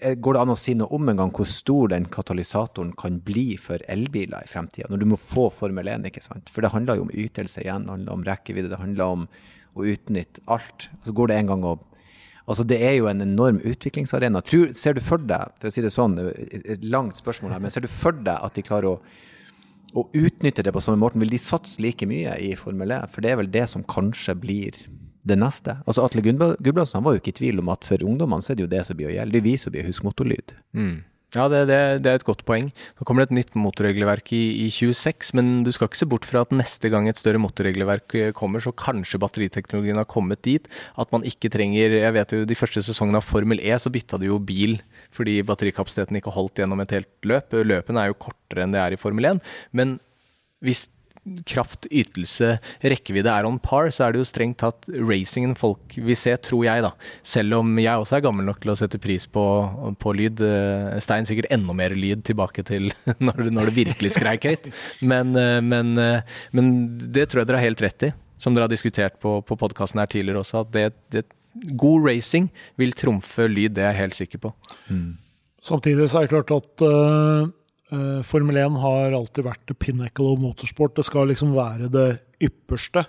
eh, 0.00 0.14
går 0.14 0.36
det 0.36 0.42
an 0.44 0.52
å 0.54 0.58
si 0.58 0.72
noe 0.78 0.94
om 0.94 1.10
en 1.10 1.18
gang 1.18 1.32
hvor 1.34 1.48
stor 1.50 1.90
den 1.92 2.06
katalysatoren 2.08 2.94
kan 2.96 3.18
bli 3.26 3.58
for 3.60 3.82
elbiler 3.92 4.46
i 4.46 4.50
fremtida? 4.50 4.88
Når 4.88 5.02
du 5.02 5.08
må 5.10 5.18
få 5.20 5.50
Formel 5.52 5.90
1, 5.90 6.06
ikke 6.08 6.22
sant? 6.24 6.52
For 6.54 6.64
det 6.64 6.72
handler 6.72 7.00
jo 7.00 7.08
om 7.08 7.14
ytelse 7.24 7.64
igjen, 7.64 7.88
det 7.88 7.96
handler 7.96 8.14
om 8.16 8.26
rekkevidde, 8.28 8.70
det 8.72 8.80
handler 8.80 9.16
om 9.18 9.26
å 9.76 9.88
utnytte 9.88 10.44
alt. 10.52 10.88
Så 11.02 11.16
går 11.16 11.32
det 11.32 11.40
en 11.40 11.54
gang 11.54 11.66
å 11.72 11.78
Altså, 12.42 12.64
det 12.66 12.80
er 12.82 12.96
jo 12.96 13.06
en 13.06 13.22
enorm 13.22 13.60
utviklingsarena. 13.62 14.40
Tror, 14.42 14.72
ser 14.74 14.96
du 14.96 15.00
for 15.00 15.22
deg, 15.22 15.52
for 15.60 15.70
å 15.70 15.72
si 15.72 15.84
det 15.84 15.92
sånn, 15.94 16.16
et 16.18 16.82
langt 16.82 17.14
spørsmål 17.14 17.54
her, 17.54 17.62
men 17.62 17.70
ser 17.70 17.84
du 17.84 17.90
for 17.90 18.16
deg 18.18 18.34
at 18.34 18.56
de 18.58 18.64
klarer 18.66 18.88
å, 18.90 18.96
å 19.94 20.06
utnytter 20.16 20.66
det 20.66 20.72
på 20.74 20.82
samme 20.82 21.00
måten, 21.02 21.20
Vil 21.22 21.32
de 21.32 21.40
satse 21.40 21.82
like 21.82 22.06
mye 22.08 22.34
i 22.40 22.54
Formel 22.56 22.90
1? 22.90 23.12
For 23.12 23.24
det 23.24 23.32
er 23.32 23.40
vel 23.40 23.50
det 23.52 23.68
som 23.70 23.84
kanskje 23.84 24.34
blir 24.38 24.78
det 25.22 25.38
neste. 25.38 25.78
Altså 25.86 26.04
Atle 26.04 26.22
Gudbrandsen 26.24 27.04
var 27.04 27.14
jo 27.14 27.22
ikke 27.22 27.34
i 27.34 27.40
tvil 27.40 27.62
om 27.62 27.70
at 27.74 27.86
for 27.86 28.02
ungdommene 28.02 28.42
så 28.42 28.52
er 28.52 28.58
det 28.58 28.66
jo 28.66 28.72
det 28.72 28.82
som 28.88 28.98
blir 28.98 29.12
å 29.12 29.14
gjelde. 29.14 29.36
Det 29.36 29.42
er 29.42 29.50
vi 29.50 29.56
som 29.60 29.74
blir 29.74 29.84
å 29.84 29.90
huske 29.90 30.08
motorlyd. 30.08 30.54
Mm. 30.74 30.96
Ja, 31.32 31.46
det, 31.48 31.62
det, 31.70 31.78
det, 32.04 32.10
er 32.10 32.18
et 32.18 32.26
godt 32.28 32.42
poeng. 32.44 32.68
Nå 32.98 33.06
kommer 33.08 33.24
det 33.24 33.30
et 33.30 33.38
nytt 33.38 33.54
motorregelverk 33.56 34.34
i, 34.36 34.66
i, 34.66 34.68
26, 34.68 35.30
men 35.38 35.52
du 35.64 35.70
skal 35.72 35.88
ikke 35.88 36.00
se 36.02 36.08
bort 36.08 36.26
fra 36.28 36.42
at 36.44 36.52
neste 36.52 36.90
gang 36.92 37.08
et 37.08 37.20
større 37.20 37.40
motorregelverk 37.40 38.16
eh, 38.20 38.32
kommer, 38.36 38.60
så 38.60 38.74
kanskje 38.76 39.20
batteriteknologien 39.22 39.96
har 39.96 40.08
kommet 40.10 40.42
dit 40.44 40.68
at 41.00 41.14
man 41.14 41.24
ikke 41.24 41.48
trenger 41.52 41.96
Jeg 42.02 42.16
vet 42.18 42.36
jo 42.36 42.44
de 42.48 42.58
første 42.58 42.84
sesongene 42.84 43.22
av 43.22 43.24
Formel 43.24 43.62
E 43.64 43.72
så 43.80 43.92
bytta 43.92 44.20
du 44.20 44.28
jo 44.28 44.36
bil 44.44 44.76
fordi 45.16 45.40
batterikapasiteten 45.46 46.18
ikke 46.18 46.34
holdt 46.34 46.62
gjennom 46.62 46.82
et 46.84 46.96
helt 46.96 47.28
løp. 47.28 47.52
Løpene 47.52 48.02
er 48.02 48.12
jo 48.12 48.20
kortere 48.28 48.64
enn 48.64 48.74
det 48.74 48.82
er 48.82 48.96
i 48.96 49.00
Formel 49.00 49.34
1. 49.34 49.44
Men 49.76 49.98
hvis 50.62 50.86
kraft, 51.46 51.86
ytelse, 51.94 52.56
rekkevidde 52.82 53.30
er 53.30 53.46
on 53.46 53.58
par, 53.62 53.86
så 53.94 54.06
er 54.06 54.14
det 54.14 54.22
jo 54.22 54.26
strengt 54.26 54.58
tatt 54.62 54.88
racingen 54.90 55.54
folk 55.58 55.94
vil 55.94 56.18
se, 56.18 56.34
tror 56.42 56.64
jeg, 56.66 56.82
da. 56.82 56.90
Selv 57.26 57.60
om 57.60 57.70
jeg 57.78 57.94
også 57.94 58.18
er 58.18 58.24
gammel 58.26 58.48
nok 58.48 58.58
til 58.62 58.72
å 58.72 58.76
sette 58.78 58.98
pris 59.02 59.28
på, 59.30 59.44
på 60.02 60.14
lyd. 60.18 60.42
Eh, 60.42 60.98
Stein 61.04 61.28
sikkert 61.28 61.52
enda 61.54 61.76
mer 61.78 61.94
lyd 61.94 62.24
tilbake 62.26 62.66
til 62.66 62.90
når 63.24 63.52
når 63.52 63.70
det 63.70 63.76
virkelig 63.78 64.14
skreik 64.16 64.48
høyt. 64.50 64.68
Men, 65.00 65.36
eh, 65.38 65.60
men, 65.62 65.94
eh, 66.00 66.42
men, 66.56 66.72
det 67.14 67.28
tror 67.30 67.42
jeg 67.42 67.52
dere 67.52 67.62
har 67.62 67.70
helt 67.70 67.84
rett 67.86 68.08
i, 68.08 68.12
som 68.42 68.56
dere 68.56 68.66
har 68.66 68.74
diskutert 68.74 69.20
på, 69.22 69.38
på 69.46 69.58
podkasten 69.60 70.02
her 70.02 70.10
tidligere 70.10 70.42
også, 70.42 70.66
at 70.66 70.74
det, 70.74 70.88
det, 71.14 71.26
god 71.78 72.06
racing 72.08 72.50
vil 72.80 72.94
trumfe 72.96 73.48
lyd, 73.50 73.76
det 73.76 73.84
er 73.84 73.92
jeg 73.92 74.02
helt 74.02 74.20
sikker 74.20 74.42
på. 74.46 74.52
Mm. 74.88 75.10
Samtidig 75.62 76.08
så 76.10 76.20
er 76.22 76.28
det 76.28 76.34
klart 76.36 76.56
at 76.58 76.86
uh 76.86 77.50
Formel 78.24 78.56
1 78.56 78.78
har 78.80 79.12
alltid 79.12 79.44
vært 79.44 79.66
the 79.68 79.74
pinnacle 79.76 80.30
of 80.32 80.38
motorsport. 80.40 80.94
Det 80.96 81.04
skal 81.04 81.26
liksom 81.28 81.50
være 81.52 81.90
det 81.92 82.06
ypperste. 82.40 83.02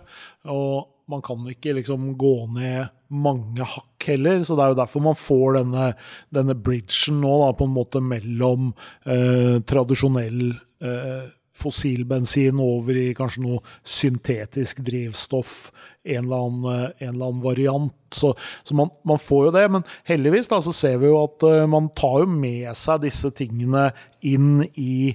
Og 0.52 0.90
man 1.12 1.24
kan 1.24 1.44
ikke 1.52 1.76
liksom 1.78 2.14
gå 2.20 2.34
ned 2.56 2.92
mange 3.14 3.66
hakk 3.68 4.08
heller, 4.08 4.42
så 4.44 4.58
det 4.58 4.66
er 4.66 4.74
jo 4.74 4.80
derfor 4.80 5.04
man 5.06 5.20
får 5.20 5.60
denne, 5.60 5.88
denne 6.34 6.56
bridgen 6.58 7.20
nå, 7.22 7.32
da, 7.44 7.52
på 7.58 7.68
en 7.68 7.76
måte 7.76 8.02
mellom 8.04 8.72
eh, 9.06 9.60
tradisjonell 9.70 10.48
uh, 10.84 11.26
fossilbensin 11.58 12.60
over 12.62 12.98
i 12.98 13.12
kanskje 13.18 13.44
noe 13.44 13.62
syntetisk 13.86 14.82
drivstoff, 14.86 15.70
en 16.04 16.26
eller 16.26 16.48
annen, 16.48 16.90
en 16.98 17.12
eller 17.12 17.28
annen 17.30 17.44
variant. 17.44 17.94
Så, 18.14 18.34
så 18.64 18.78
man, 18.78 18.92
man, 19.08 19.22
får 19.22 19.48
jo 19.48 19.54
det. 19.56 19.68
Men 19.78 19.86
heldigvis 20.10 20.50
da, 20.52 20.60
så 20.66 20.74
ser 20.76 20.98
vi 21.02 21.12
jo 21.12 21.22
at 21.22 21.46
uh, 21.46 21.64
man 21.70 21.92
tar 21.98 22.24
jo 22.24 22.32
med 22.34 22.72
seg 22.78 23.06
disse 23.06 23.32
tingene 23.38 23.92
inn 24.26 24.66
i 24.74 25.14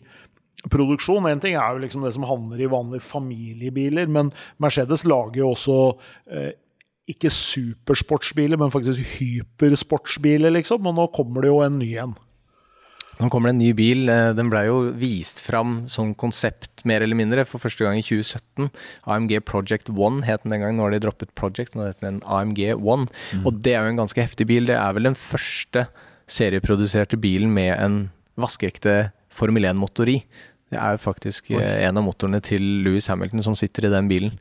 produksjon. 0.70 1.28
En 1.30 1.42
ting 1.42 1.58
er 1.58 1.74
jo 1.74 1.82
liksom 1.82 2.06
det 2.06 2.14
som 2.16 2.26
havner 2.28 2.62
i 2.62 2.70
vanlige 2.70 3.06
familiebiler, 3.06 4.08
men 4.10 4.32
Mercedes 4.62 5.06
lager 5.08 5.42
jo 5.42 5.52
også 5.52 5.76
uh, 5.92 6.50
ikke 7.08 7.30
supersportsbiler, 7.32 8.60
men 8.60 8.72
faktisk 8.72 9.16
hypersportsbiler, 9.16 10.52
liksom. 10.58 10.86
Og 10.86 10.96
nå 10.96 11.06
kommer 11.14 11.44
det 11.44 11.52
jo 11.52 11.62
en 11.64 11.78
ny 11.80 11.94
en. 12.04 12.16
Nå 13.18 13.28
kommer 13.32 13.50
det 13.50 13.56
en 13.56 13.62
ny 13.62 13.70
bil. 13.74 14.08
Eh, 14.12 14.32
den 14.38 14.50
ble 14.52 14.64
jo 14.68 14.78
vist 14.98 15.40
fram 15.42 15.80
som 15.90 16.12
konsept, 16.18 16.84
mer 16.88 17.02
eller 17.02 17.18
mindre, 17.18 17.44
for 17.48 17.62
første 17.62 17.84
gang 17.84 17.98
i 17.98 18.04
2017. 18.06 18.70
AMG 19.10 19.38
Project 19.48 19.90
One 19.90 20.26
het 20.26 20.44
den 20.44 20.54
den 20.54 20.62
gangen. 20.62 20.78
Nå 20.78 20.86
har 20.86 20.94
de 20.94 21.02
droppet 21.02 21.34
Project, 21.38 21.74
nå 21.74 21.88
heter 21.88 22.06
den 22.06 22.20
AMG 22.26 22.76
One. 22.76 23.08
Mm. 23.34 23.46
Og 23.46 23.62
det 23.64 23.74
er 23.74 23.82
jo 23.82 23.94
en 23.94 24.02
ganske 24.04 24.22
heftig 24.22 24.46
bil. 24.50 24.70
Det 24.70 24.78
er 24.78 24.94
vel 24.94 25.10
den 25.10 25.18
første 25.18 25.88
serieproduserte 26.28 27.18
bilen 27.18 27.50
med 27.54 27.74
en 27.78 27.98
vaskeekte 28.38 29.10
Formel 29.34 29.66
1-motor 29.66 30.10
i. 30.10 30.20
Det 30.68 30.76
er 30.76 30.98
faktisk 31.00 31.48
Oi. 31.56 31.62
en 31.64 31.96
av 31.96 32.04
motorene 32.04 32.42
til 32.44 32.60
Louis 32.84 33.06
Hamilton 33.08 33.42
som 33.46 33.54
sitter 33.56 33.86
i 33.88 33.92
den 33.92 34.08
bilen. 34.10 34.34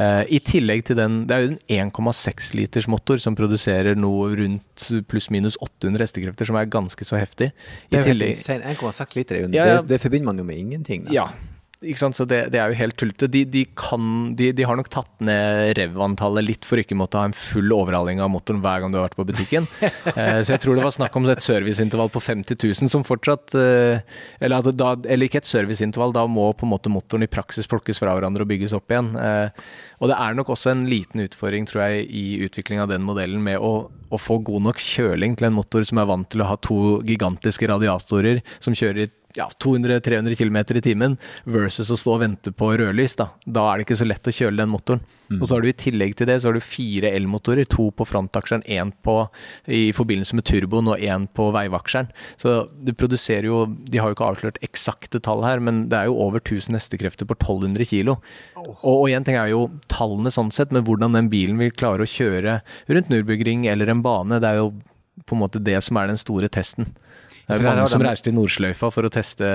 Eh, 0.00 0.22
I 0.32 0.40
tillegg 0.40 0.84
til 0.88 0.96
den 0.96 1.26
Det 1.28 1.36
er 1.36 1.42
jo 1.44 1.50
en 1.52 1.90
1,6 1.92 2.54
liters 2.56 2.88
motor 2.88 3.20
som 3.20 3.36
produserer 3.36 3.94
noe 3.94 4.30
rundt 4.40 4.86
pluss-minus 5.10 5.58
800 5.60 6.06
hestekrefter, 6.06 6.48
som 6.48 6.56
er 6.56 6.70
ganske 6.72 7.04
så 7.04 7.20
heftig. 7.20 7.52
I 7.52 7.90
Det 7.92 8.00
er 8.00 8.08
tillegg, 8.08 8.32
1,6 8.32 9.16
liter, 9.18 9.36
er 9.36 9.48
Ja, 9.52 9.66
ja. 9.66 9.80
Det, 9.82 9.88
det 9.92 10.00
forbinder 10.00 10.32
man 10.32 10.38
jo 10.38 10.44
med 10.44 10.56
ingenting. 10.56 11.04
nesten. 11.04 11.14
ja, 11.14 11.28
ikke 11.84 12.00
sant? 12.00 12.16
Så 12.18 12.26
det, 12.28 12.40
det 12.54 12.60
er 12.60 12.72
jo 12.72 12.78
helt 12.78 12.96
tullete. 13.00 13.28
De, 13.30 13.44
de, 13.48 13.64
de, 14.38 14.50
de 14.56 14.66
har 14.66 14.78
nok 14.78 14.90
tatt 14.92 15.12
ned 15.24 15.74
rev-antallet 15.78 16.46
litt 16.46 16.68
for 16.68 16.80
ikke 16.80 16.98
måtte 16.98 17.20
ha 17.20 17.28
en 17.28 17.36
full 17.36 17.72
overhaling 17.74 18.22
av 18.24 18.32
motoren 18.32 18.62
hver 18.64 18.82
gang 18.82 18.92
du 18.94 18.98
har 19.00 19.08
vært 19.08 19.18
på 19.20 19.28
butikken. 19.30 19.68
Eh, 20.14 20.40
så 20.46 20.52
jeg 20.52 20.60
tror 20.62 20.76
det 20.76 20.84
var 20.84 20.92
snakk 20.94 21.14
om 21.16 21.24
et 21.32 21.42
serviceintervall 21.42 22.10
på 22.12 22.20
50 22.22 22.58
000 22.60 22.90
som 22.92 23.02
fortsatt 23.06 23.54
eh, 23.58 24.02
eller, 24.44 24.68
da, 24.76 24.92
eller 25.10 25.26
ikke 25.26 25.40
et 25.40 25.48
serviceintervall, 25.48 26.12
da 26.14 26.22
må 26.30 26.44
på 26.54 26.66
en 26.66 26.70
måte 26.70 26.92
motoren 26.92 27.24
i 27.26 27.30
praksis 27.30 27.66
plukkes 27.70 27.98
fra 28.02 28.12
hverandre 28.14 28.44
og 28.44 28.50
bygges 28.52 28.76
opp 28.76 28.92
igjen. 28.92 29.10
Eh, 29.18 29.64
og 29.98 30.10
det 30.10 30.18
er 30.20 30.36
nok 30.38 30.52
også 30.54 30.74
en 30.74 30.84
liten 30.90 31.24
utfordring, 31.24 31.66
tror 31.70 31.86
jeg, 31.86 32.06
i 32.12 32.44
utvikling 32.46 32.82
av 32.84 32.92
den 32.92 33.04
modellen 33.06 33.42
med 33.42 33.58
å, 33.58 33.88
å 33.88 34.20
få 34.20 34.38
god 34.44 34.68
nok 34.68 34.82
kjøling 34.82 35.38
til 35.38 35.48
en 35.48 35.56
motor 35.56 35.86
som 35.88 36.00
er 36.02 36.10
vant 36.10 36.28
til 36.30 36.44
å 36.44 36.50
ha 36.52 36.58
to 36.62 36.78
gigantiske 37.08 37.68
radiatorer 37.70 38.42
som 38.62 38.76
kjører 38.76 39.10
ja, 39.34 39.48
200-300 39.62 40.36
km 40.38 40.56
i 40.76 40.82
timen, 40.84 41.16
versus 41.44 41.90
å 41.90 41.98
stå 41.98 42.16
og 42.16 42.22
vente 42.22 42.52
på 42.54 42.70
rødlys. 42.78 43.16
Da 43.18 43.30
Da 43.44 43.66
er 43.70 43.78
det 43.78 43.88
ikke 43.88 43.98
så 43.98 44.06
lett 44.08 44.30
å 44.30 44.34
kjøle 44.34 44.62
den 44.62 44.72
motoren. 44.72 45.02
Og 45.40 45.46
så 45.48 45.56
har 45.56 45.64
du 45.64 45.68
I 45.70 45.72
tillegg 45.72 46.14
til 46.18 46.28
det 46.28 46.36
så 46.42 46.50
har 46.50 46.56
du 46.56 46.62
fire 46.62 47.10
elmotorer. 47.16 47.66
To 47.74 47.88
på 47.96 48.06
frontaksjeren, 48.06 48.62
én 48.68 48.92
i 49.66 49.90
forbindelse 49.96 50.36
med 50.36 50.44
turboen 50.44 50.90
og 50.92 51.00
én 51.00 51.26
på 51.26 51.48
veivaksjeren. 51.54 52.10
Så 52.36 52.68
du 52.84 52.92
produserer 52.92 53.48
jo 53.48 53.64
De 53.66 53.98
har 53.98 54.10
jo 54.10 54.14
ikke 54.16 54.28
avslørt 54.28 54.60
eksakte 54.62 55.20
tall 55.20 55.42
her, 55.42 55.58
men 55.58 55.88
det 55.88 55.98
er 55.98 56.06
jo 56.06 56.20
over 56.20 56.40
1000 56.40 56.76
hestekrefter 56.76 57.26
på 57.26 57.34
1200 57.34 57.84
kilo. 57.88 58.18
Og, 58.56 58.76
og 58.82 59.08
igjen 59.08 59.24
tenker 59.24 59.46
jeg 59.46 59.56
jo 59.56 59.70
tallene 59.88 60.30
sånn 60.30 60.52
sett, 60.54 60.72
men 60.72 60.84
hvordan 60.84 61.16
den 61.16 61.30
bilen 61.32 61.58
vil 61.58 61.72
klare 61.72 62.04
å 62.04 62.10
kjøre 62.10 62.60
rundt 62.88 63.10
Nürburgring 63.10 63.66
eller 63.70 63.90
en 63.90 64.04
bane, 64.04 64.40
det 64.40 64.50
er 64.50 64.62
jo 64.62 64.74
på 65.24 65.36
en 65.36 65.44
måte 65.44 65.62
det 65.62 65.78
som 65.84 65.96
er 65.96 66.10
den 66.10 66.20
store 66.20 66.50
testen. 66.52 66.90
Det 67.46 67.56
er 67.58 67.64
mange 67.66 67.86
som 67.92 68.00
reiser 68.04 68.24
til 68.28 68.34
Nordsløyfa 68.38 68.88
for 68.94 69.04
å 69.04 69.10
teste 69.12 69.48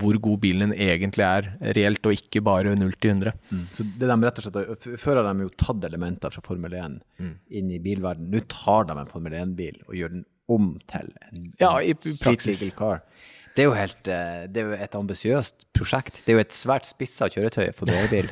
hvor 0.00 0.16
god 0.22 0.40
bilen 0.42 0.72
egentlig 0.74 1.22
er 1.26 1.50
reelt, 1.76 2.04
og 2.06 2.16
ikke 2.16 2.42
bare 2.42 2.74
0 2.74 2.92
til 2.98 3.12
100. 3.14 3.32
Mm. 3.52 3.64
Så 3.70 3.86
det 3.86 4.08
de 4.10 4.16
rett 4.26 4.40
og 4.42 4.46
slett 4.48 4.88
Før 5.00 5.20
har 5.20 5.28
de 5.34 5.46
jo 5.46 5.50
tatt 5.60 5.84
elementer 5.90 6.34
fra 6.34 6.42
Formel 6.46 6.74
1 6.74 7.00
Mm. 7.20 7.34
inn 7.50 7.70
i 7.70 7.78
bilverden. 7.78 8.30
Nå 8.32 8.40
tar 8.48 8.84
de 8.88 8.98
en 8.98 9.06
Formel 9.06 9.32
1-bil 9.36 9.82
og 9.86 9.94
gjør 9.94 10.10
den 10.16 10.24
om 10.50 10.72
til 10.90 11.12
en, 11.28 11.52
Ja, 11.60 11.76
i 11.78 11.92
praksis. 11.94 12.62
car. 12.74 13.02
Det 13.54 13.64
er 13.64 13.66
jo 13.68 13.74
helt 13.74 14.08
eh, 14.08 14.46
Det 14.46 14.60
er 14.62 14.68
jo 14.70 14.76
et 14.84 14.94
ambisiøst 14.94 15.66
prosjekt. 15.74 16.20
Det 16.24 16.32
er 16.32 16.38
jo 16.38 16.44
et 16.46 16.54
svært 16.54 16.86
spissa 16.86 17.28
kjøretøy 17.28 17.72
for 17.74 17.86
brødbil. 17.90 18.30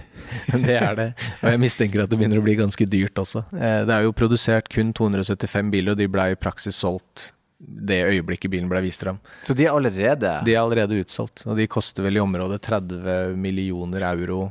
Det 0.65 0.77
er 0.79 0.95
det. 0.97 1.09
Og 1.43 1.51
jeg 1.53 1.61
mistenker 1.61 2.03
at 2.05 2.11
det 2.11 2.19
begynner 2.19 2.39
å 2.41 2.45
bli 2.47 2.55
ganske 2.57 2.87
dyrt 2.89 3.15
også. 3.19 3.45
Eh, 3.55 3.85
Det 3.85 3.95
er 3.95 4.03
jo 4.07 4.13
produsert 4.13 4.69
kun 4.73 4.93
275 4.95 5.71
biler, 5.71 5.93
og 5.93 5.99
de 5.99 6.07
ble 6.09 6.31
i 6.33 6.39
praksis 6.39 6.75
solgt 6.81 7.33
det 7.59 7.99
øyeblikket 8.07 8.53
bilen 8.53 8.69
ble 8.71 8.81
vist 8.85 9.03
fram. 9.03 9.19
Så 9.43 9.55
de 9.59 9.67
er 9.67 9.75
allerede 9.75 10.35
De 10.47 10.55
er 10.55 10.61
allerede 10.63 11.01
utsolgt, 11.03 11.43
og 11.47 11.57
de 11.59 11.67
koster 11.67 12.07
vel 12.07 12.17
i 12.19 12.23
området 12.23 12.61
30 12.63 13.35
millioner 13.37 14.07
euro. 14.13 14.51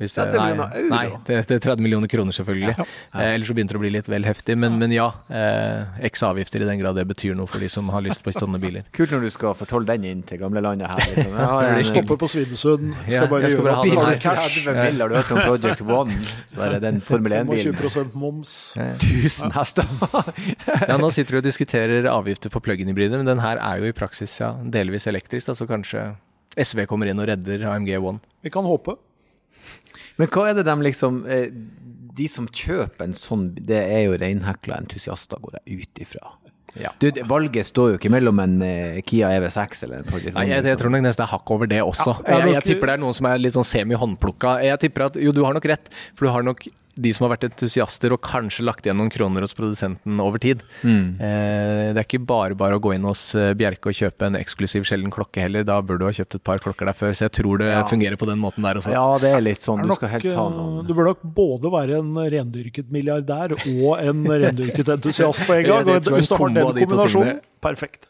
Hvis 0.00 0.14
30 0.16 0.32
millioner 0.40 0.76
euro? 0.80 0.88
Nei, 0.94 1.04
det, 1.28 1.36
det 1.50 1.56
er 1.58 1.62
30 1.66 1.84
millioner 1.84 2.08
kroner, 2.08 2.32
selvfølgelig. 2.32 2.72
Eh, 2.80 3.24
ellers 3.34 3.50
så 3.50 3.54
begynte 3.58 3.74
det 3.76 3.80
å 3.80 3.82
bli 3.82 3.90
litt 3.92 4.06
vel 4.08 4.24
heftig. 4.24 4.54
Men, 4.56 4.78
men 4.80 4.94
ja, 4.94 5.10
eh, 5.28 6.00
x 6.08 6.22
avgifter 6.24 6.64
i 6.64 6.68
den 6.70 6.80
grad 6.80 6.96
det 6.96 7.04
betyr 7.10 7.36
noe 7.36 7.44
for 7.50 7.60
de 7.60 7.68
som 7.68 7.90
har 7.92 8.00
lyst 8.06 8.22
på 8.24 8.32
sånne 8.32 8.56
biler. 8.62 8.86
Kult 8.96 9.12
når 9.12 9.26
du 9.26 9.30
skal 9.34 9.52
fortolle 9.58 9.92
den 9.92 10.06
inn 10.08 10.22
til 10.24 10.40
gamlelandet 10.40 10.88
her. 10.88 11.02
Liksom. 11.04 11.36
Jeg 11.36 11.50
har 11.52 11.68
en- 11.74 11.84
Stopper 11.90 12.16
på 12.22 12.28
Svinesund, 12.32 12.94
skal 13.04 13.14
Ja, 13.18 13.26
bare 13.34 13.50
skal 13.52 13.66
gjøre 13.66 13.76
opp 13.82 14.22
cash. 14.24 14.56
30 14.64 14.80
mill. 14.80 15.04
har 15.04 15.12
du 15.12 15.18
hørt 15.20 15.34
om 15.36 15.42
Project 15.44 15.84
One? 15.84 16.16
Så 16.48 16.64
er 16.64 16.74
det 16.78 16.80
den 16.86 17.02
Formel 17.04 17.36
1-bilen. 17.42 17.76
25 17.76 18.16
moms. 18.24 18.54
1000 18.80 19.52
hester. 19.58 19.84
Ja, 20.88 20.96
Nå 20.96 21.08
sitter 21.12 21.36
du 21.36 21.42
og 21.42 21.44
diskuterer 21.46 22.06
avgifter 22.10 22.50
på 22.52 22.60
plug-in-hybrider, 22.64 23.20
men 23.20 23.28
den 23.28 23.40
her 23.44 23.60
er 23.60 23.82
jo 23.82 23.90
i 23.90 23.94
praksis 23.96 24.32
ja, 24.40 24.54
delvis 24.64 25.06
elektrisk, 25.10 25.50
da, 25.50 25.54
så 25.58 25.66
kanskje 25.68 26.06
SV 26.58 26.82
kommer 26.90 27.10
inn 27.10 27.20
og 27.22 27.28
redder 27.30 27.62
AMG 27.70 27.92
One. 28.00 28.18
Vi 28.42 28.50
kan 28.54 28.66
håpe. 28.66 28.96
Men 30.20 30.30
hva 30.34 30.50
er 30.50 30.58
det 30.60 30.66
de 30.68 30.76
liksom 30.84 31.22
eh, 31.30 31.48
De 32.20 32.26
som 32.28 32.46
kjøper 32.46 33.08
en 33.08 33.16
sånn, 33.16 33.48
det 33.56 33.80
er 33.80 34.04
jo 34.04 34.18
reinhekla 34.20 34.82
entusiaster, 34.82 35.40
går 35.40 35.60
jeg 35.60 35.80
ut 35.80 36.02
ifra. 36.04 36.34
Ja. 36.78 36.92
Du, 37.02 37.08
valget 37.26 37.66
står 37.66 37.94
jo 37.94 37.98
ikke 37.98 38.12
mellom 38.12 38.38
en 38.42 38.60
eh, 38.62 39.00
Kia 39.06 39.32
EV6 39.34 39.84
eller 39.86 40.04
en 40.04 40.10
Nei, 40.10 40.20
jeg, 40.20 40.50
jeg 40.52 40.62
liksom. 40.62 40.78
tror 40.82 40.94
nok 40.94 41.02
nesten 41.06 41.22
det 41.22 41.26
er 41.26 41.32
hakk 41.32 41.54
over 41.56 41.70
det 41.70 41.80
også. 41.82 42.12
Ja, 42.20 42.36
jeg 42.36 42.50
jeg, 42.50 42.56
jeg 42.58 42.66
tipper 42.68 42.92
det 42.92 42.94
er 42.98 43.02
noen 43.02 43.16
som 43.16 43.30
er 43.30 43.40
litt 43.42 43.56
sånn 43.56 43.66
semi-håndplukka. 43.66 44.58
Jeg 44.66 44.82
tipper 44.84 45.08
at 45.08 45.18
jo, 45.18 45.34
du 45.34 45.42
har 45.46 45.56
nok 45.56 45.66
rett, 45.72 45.90
for 46.14 46.28
du 46.28 46.34
har 46.36 46.46
nok 46.46 46.68
de 47.00 47.10
som 47.16 47.24
har 47.26 47.32
vært 47.36 47.46
entusiaster 47.48 48.12
og 48.12 48.20
kanskje 48.26 48.64
lagt 48.66 48.84
igjen 48.84 48.98
noen 49.00 49.10
kroner 49.12 49.44
hos 49.46 49.54
produsenten 49.56 50.20
over 50.20 50.38
tid. 50.42 50.60
Mm. 50.84 51.16
Eh, 51.16 51.86
det 51.94 52.02
er 52.02 52.06
ikke 52.06 52.20
bare 52.28 52.56
bare 52.60 52.76
å 52.76 52.82
gå 52.84 52.92
inn 52.96 53.06
hos 53.08 53.22
eh, 53.38 53.54
Bjerke 53.56 53.88
og 53.92 53.96
kjøpe 53.96 54.28
en 54.28 54.36
eksklusiv 54.38 54.84
sjelden 54.88 55.12
klokke 55.14 55.40
heller. 55.46 55.64
Da 55.64 55.78
bør 55.80 55.98
du 56.02 56.04
ha 56.08 56.12
kjøpt 56.16 56.36
et 56.40 56.44
par 56.44 56.60
klokker 56.62 56.90
der 56.90 56.96
før, 56.98 57.16
så 57.16 57.26
jeg 57.28 57.34
tror 57.40 57.62
det 57.64 57.70
Ja. 57.72 57.84
fungerer 57.88 58.20
på 58.20 58.28
den 58.28 58.38
måten 58.42 58.62
der 58.66 58.80
også. 58.82 58.92
Ja, 58.92 59.06
det 59.22 59.32
er 59.32 59.40
litt 59.40 59.64
sånn. 59.64 59.80
Er 59.80 59.88
Du 59.88 59.92
nok, 59.94 60.00
skal 60.02 60.12
helst 60.16 60.34
ha 60.36 60.46
eh, 60.46 60.56
noen 60.58 60.86
Du 60.86 60.94
bør 60.94 61.10
nok 61.12 61.24
både 61.40 61.72
være 61.72 61.98
en 62.02 62.12
rendyrket 62.36 62.92
milliardær 62.92 63.56
og 63.56 63.98
en 64.04 64.24
rendyrket 64.28 64.92
entusiast 64.98 65.46
på 65.48 65.56
en 65.56 65.64
Ja, 65.70 65.80
gang. 65.82 65.86
det 65.94 66.02
tror 66.04 66.18
jeg 66.18 66.26
Hvis 66.26 66.28
du 66.28 66.36
har 66.36 66.54
den 66.60 66.70
kombinasjonen, 66.84 67.40
perfekt. 67.64 68.08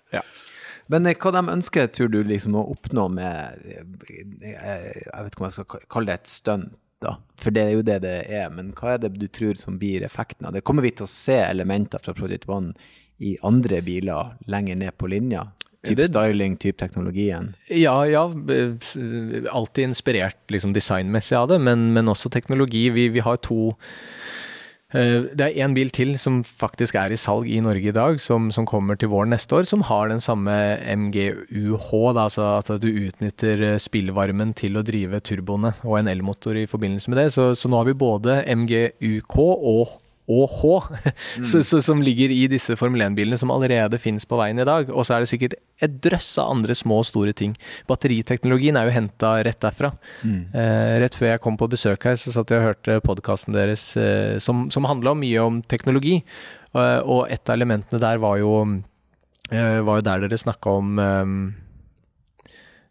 Men 0.91 1.07
eh, 1.07 1.15
hva 1.15 1.31
de 1.37 1.43
ønsker, 1.55 1.87
tror 1.95 2.09
du 2.11 2.23
liksom 2.27 2.57
å 2.59 2.65
oppnå 2.73 3.05
med 3.15 3.61
Jeg 3.63 3.85
vet 4.51 5.31
ikke 5.31 5.45
om 5.45 5.47
jeg 5.47 5.55
skal 5.61 5.85
kalle 5.93 6.11
det 6.11 6.17
et 6.21 6.31
stunt, 6.33 6.73
da. 7.05 7.17
For 7.41 7.55
det 7.55 7.63
er 7.67 7.75
jo 7.77 7.85
det 7.87 8.01
det 8.05 8.17
er. 8.29 8.51
Men 8.53 8.73
hva 8.77 8.95
er 8.95 9.05
det 9.05 9.15
du 9.19 9.27
tror 9.33 9.59
som 9.59 9.79
blir 9.81 10.05
effekten 10.07 10.49
av 10.49 10.57
det? 10.57 10.65
Kommer 10.67 10.85
vi 10.87 10.93
til 10.97 11.09
å 11.09 11.13
se 11.13 11.39
elementer 11.47 12.03
fra 12.03 12.15
Project 12.17 12.49
One 12.51 12.75
i 13.21 13.37
andre 13.47 13.81
biler 13.85 14.37
lenger 14.51 14.79
ned 14.81 14.97
på 15.01 15.11
linja? 15.13 15.47
Typ 15.87 16.03
styling, 16.11 16.59
typ 16.61 16.77
teknologien? 16.77 17.55
Ja, 17.73 17.95
ja. 18.05 18.27
Alltid 19.49 19.87
inspirert 19.87 20.43
liksom 20.53 20.75
designmessig 20.77 21.39
av 21.39 21.49
det, 21.49 21.57
men, 21.65 21.89
men 21.97 22.13
også 22.13 22.29
teknologi. 22.33 22.91
Vi, 22.93 23.09
vi 23.15 23.23
har 23.25 23.41
to 23.41 23.73
det 24.93 25.45
er 25.45 25.59
én 25.63 25.75
bil 25.77 25.91
til 25.95 26.17
som 26.19 26.41
faktisk 26.43 26.97
er 26.99 27.13
i 27.15 27.19
salg 27.21 27.47
i 27.47 27.61
Norge 27.63 27.93
i 27.93 27.95
dag, 27.95 28.19
som, 28.23 28.49
som 28.51 28.67
kommer 28.67 28.99
til 28.99 29.13
våren 29.13 29.31
neste 29.31 29.61
år, 29.61 29.69
som 29.69 29.85
har 29.87 30.11
den 30.11 30.23
samme 30.23 30.51
MGUH, 30.83 31.89
da, 32.17 32.27
altså 32.27 32.49
at 32.59 32.73
du 32.83 32.89
utnytter 32.89 33.63
eh, 33.69 33.79
spillvarmen 33.79 34.55
til 34.59 34.81
å 34.81 34.85
drive 34.87 35.23
turboene 35.23 35.77
og 35.87 36.01
en 36.01 36.11
elmotor 36.11 36.59
i 36.59 36.67
forbindelse 36.71 37.13
med 37.13 37.23
det. 37.23 37.29
Så, 37.37 37.53
så 37.55 37.71
nå 37.71 37.79
har 37.79 37.87
vi 37.87 37.99
både 38.03 38.41
MGUK 38.51 39.39
og 39.39 39.95
og 40.31 40.53
H, 40.61 40.71
så, 41.43 41.61
så, 41.67 41.81
som 41.83 41.99
ligger 42.07 42.31
i 42.31 42.45
disse 42.53 42.77
Formel 42.79 43.03
1-bilene 43.09 43.39
som 43.41 43.51
allerede 43.51 43.99
finnes 43.99 44.27
på 44.31 44.39
veien 44.39 44.61
i 44.63 44.67
dag. 44.69 44.93
Og 44.95 45.03
så 45.09 45.17
er 45.17 45.25
det 45.25 45.31
sikkert 45.33 45.57
et 45.83 45.97
drøss 46.05 46.29
av 46.39 46.53
andre 46.55 46.77
små 46.79 47.01
og 47.03 47.09
store 47.09 47.35
ting. 47.35 47.57
Batteriteknologien 47.91 48.79
er 48.79 48.87
jo 48.87 48.95
henta 48.95 49.33
rett 49.47 49.59
derfra. 49.65 49.91
Eh, 50.55 50.93
rett 51.03 51.17
før 51.19 51.33
jeg 51.33 51.43
kom 51.45 51.59
på 51.59 51.69
besøk 51.73 52.07
her, 52.07 52.19
så 52.21 52.31
satt 52.37 52.53
jeg 52.55 52.63
og 52.63 52.69
hørte 52.71 53.01
podkasten 53.07 53.57
deres 53.57 53.89
eh, 53.99 54.37
som, 54.45 54.69
som 54.71 54.87
handla 54.87 55.17
mye 55.19 55.43
om 55.43 55.59
teknologi. 55.67 56.21
Eh, 56.77 57.01
og 57.03 57.27
et 57.33 57.43
av 57.51 57.59
elementene 57.59 57.99
der 58.03 58.23
var 58.23 58.39
jo, 58.39 58.55
eh, 59.51 59.81
var 59.83 59.99
jo 59.99 60.07
der 60.13 60.29
dere 60.29 60.39
snakka 60.47 60.79
om 60.83 61.03
eh, 61.03 61.35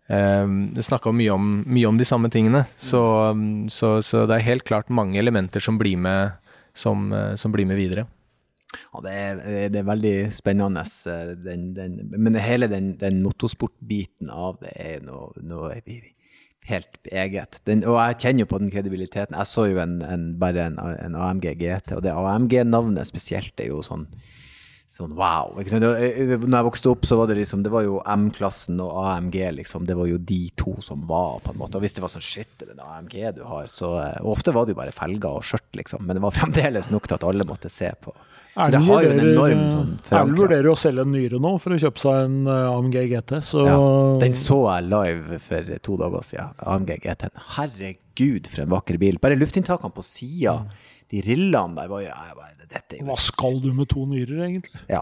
Um, 0.10 0.72
snakka 0.74 1.12
mye, 1.13 1.29
om- 1.29 1.60
mye 1.69 1.86
om 1.86 1.98
de 2.00 2.05
samme 2.08 2.31
tingene, 2.34 2.63
så, 2.81 3.29
um, 3.29 3.67
så, 3.69 4.00
så 4.01 4.24
det 4.25 4.39
er 4.39 4.46
helt 4.48 4.63
klart 4.65 4.88
mange 4.89 5.19
elementer 5.22 5.62
som 5.62 5.77
blir 5.77 6.00
med, 6.01 6.31
som, 6.73 7.11
eh, 7.13 7.35
som 7.35 7.53
blir 7.53 7.67
med 7.69 7.79
videre. 7.79 8.05
Ja, 8.93 9.01
det 9.01 9.13
er, 9.17 9.39
det 9.73 9.81
er 9.81 9.88
veldig 9.88 10.15
spennende. 10.35 10.85
eh, 11.09 11.35
Den, 11.45 11.73
den, 11.73 11.99
men 12.17 12.35
hele 12.35 12.69
den, 12.69 12.95
den 12.97 13.21
motorsportbiten 13.25 14.29
av 14.29 14.59
det 14.61 14.73
er 14.75 15.03
noe, 15.05 15.33
noe 15.41 15.73
helt 16.69 16.99
eget. 17.09 17.61
Den, 17.65 17.83
og 17.88 17.97
jeg 17.97 18.19
kjenner 18.23 18.45
jo 18.45 18.49
på 18.51 18.59
den 18.61 18.71
kredibiliteten. 18.73 19.38
Jeg 19.38 19.49
så 19.49 19.65
jo 19.69 19.79
en, 19.81 19.99
en, 20.05 20.27
bare 20.39 20.67
en, 20.69 20.77
en 20.77 21.17
AMG 21.17 21.53
GT, 21.59 21.95
og 21.97 22.03
det 22.05 22.13
AMG-navnet 22.13 23.09
spesielt 23.09 23.59
er 23.61 23.71
jo 23.71 23.81
sånn 23.85 24.05
Sånn 25.00 25.13
wow. 25.15 25.53
Sant? 25.63 25.86
Eh, 25.86 26.34
Når 26.36 26.58
jeg 26.58 26.68
vokste 26.68 26.89
opp, 26.91 27.06
så 27.08 27.15
var 27.15 27.29
det 27.29 27.38
liksom 27.39 27.62
Det 27.63 27.72
var 27.72 27.86
jo 27.86 28.01
M-klassen 28.03 28.82
og 28.84 28.98
AMG, 29.06 29.38
liksom. 29.62 29.86
Det 29.88 29.96
var 29.96 30.10
jo 30.10 30.18
de 30.20 30.41
to 30.60 30.75
som 30.84 31.06
var, 31.08 31.38
på 31.46 31.53
en 31.53 31.62
måte. 31.62 31.79
Og 31.79 31.86
hvis 31.86 31.96
det 31.96 32.03
var 32.03 32.12
sånn 32.12 32.25
shit, 32.25 32.50
det 32.60 32.68
er 32.68 32.74
den 32.74 32.84
AMG 32.84 33.15
du 33.38 33.46
har, 33.48 33.70
så 33.72 33.94
eh, 34.01 34.18
Og 34.25 34.34
ofte 34.36 34.51
var 34.56 34.68
det 34.68 34.75
jo 34.75 34.82
bare 34.82 34.96
felger 34.96 35.39
og 35.39 35.46
skjørt, 35.48 35.70
liksom. 35.79 36.03
Men 36.03 36.20
det 36.20 36.25
var 36.25 36.36
fremdeles 36.36 36.91
nok 36.91 37.08
til 37.08 37.20
at 37.20 37.25
alle 37.32 37.48
måtte 37.48 37.72
se 37.72 37.94
på. 38.03 38.15
Så 38.60 38.72
det 38.74 38.82
har 38.84 39.03
jo 39.06 39.12
en 39.13 39.22
enorm 39.24 39.60
sånn 39.72 39.91
Erlend 40.10 40.39
vurderer 40.41 40.68
å 40.72 40.75
selge 40.75 41.03
en 41.06 41.13
nyre 41.13 41.39
nå 41.39 41.51
for 41.63 41.72
å 41.75 41.79
kjøpe 41.79 42.01
seg 42.01 42.24
en 42.25 42.38
eh, 42.50 42.72
AMG 42.74 42.98
GT, 43.13 43.36
så 43.46 43.63
Ja, 43.68 43.79
den 44.20 44.36
så 44.36 44.58
jeg 44.65 44.89
live 44.89 45.39
for 45.46 45.72
to 45.86 45.96
dager 46.01 46.25
siden. 46.27 46.58
AMG 46.75 46.91
GT-en. 47.06 47.36
Herregud, 47.56 48.50
for 48.51 48.65
en 48.65 48.74
vakker 48.74 49.00
bil. 49.00 49.22
Bare 49.24 49.39
luftinntakene 49.39 49.96
på 49.96 50.03
sida, 50.03 50.58
de 51.10 51.24
rillene 51.25 51.78
der 51.78 51.89
var 51.89 52.04
jo 52.04 52.12
jeg 52.12 52.38
bare, 52.38 52.56
Dette 52.70 53.01
hva 53.01 53.16
skal 53.18 53.58
du 53.63 53.72
med 53.74 53.89
to 53.89 54.04
nyrer, 54.06 54.44
egentlig? 54.46 54.78
Ja. 54.92 55.01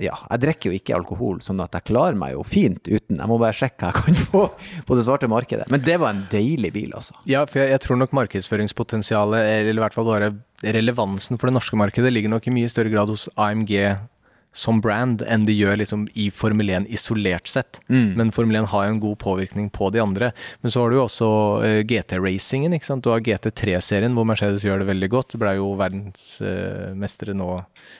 ja, 0.00 0.14
jeg 0.30 0.40
drikker 0.40 0.70
jo 0.70 0.78
ikke 0.78 0.94
alkohol, 0.96 1.42
sånn 1.44 1.60
at 1.60 1.76
jeg 1.76 1.84
klarer 1.90 2.16
meg 2.16 2.32
jo 2.32 2.40
fint 2.48 2.80
uten. 2.88 3.18
Jeg 3.20 3.28
må 3.28 3.36
bare 3.42 3.52
sjekke 3.52 3.90
hva 3.90 3.90
jeg 3.92 3.98
kan 3.98 4.16
få 4.22 4.44
på 4.88 4.96
det 4.96 5.04
svarte 5.04 5.28
markedet. 5.28 5.68
Men 5.74 5.84
det 5.84 5.98
var 6.00 6.14
en 6.14 6.24
deilig 6.32 6.72
bil, 6.72 6.96
altså. 6.96 7.18
Ja, 7.28 7.44
for 7.50 7.60
jeg, 7.60 7.74
jeg 7.74 7.84
tror 7.84 8.00
nok 8.00 8.16
markedsføringspotensialet, 8.16 9.50
eller 9.60 9.76
i 9.76 9.84
hvert 9.84 9.98
fall 9.98 10.08
bare 10.08 10.32
relevansen 10.64 11.36
for 11.36 11.52
det 11.52 11.58
norske 11.58 11.76
markedet, 11.76 12.14
ligger 12.14 12.32
nok 12.32 12.48
i 12.48 12.56
mye 12.56 12.72
større 12.72 12.94
grad 12.94 13.12
hos 13.12 13.28
AMG 13.36 13.74
som 14.54 14.78
brand 14.80 15.24
enn 15.26 15.44
de 15.48 15.54
gjør 15.56 15.80
liksom 15.80 16.06
i 16.14 16.28
Formel 16.34 16.70
1 16.70 16.86
isolert 16.94 17.50
sett. 17.50 17.80
Mm. 17.88 18.14
Men 18.20 18.32
Formel 18.34 18.60
1 18.62 18.70
har 18.70 18.86
jo 18.86 18.94
en 18.94 19.02
god 19.02 19.18
påvirkning 19.24 19.68
på 19.74 19.90
de 19.94 20.02
andre. 20.02 20.30
Men 20.62 20.72
så 20.72 20.84
har 20.84 20.92
du 20.92 20.98
jo 21.00 21.04
også 21.08 21.30
uh, 21.58 21.66
eh, 21.66 21.80
GT-racingen. 21.90 22.76
ikke 22.76 22.88
sant? 22.88 23.04
Du 23.04 23.10
har 23.10 23.24
GT3-serien 23.24 24.14
hvor 24.14 24.28
Mercedes 24.30 24.66
gjør 24.66 24.84
det 24.84 24.90
veldig 24.92 25.10
godt. 25.16 25.38
Ble 25.42 25.56
jo 25.58 25.72
verdensmestere 25.80 27.34
uh, 27.34 27.40
nå, 27.42 27.50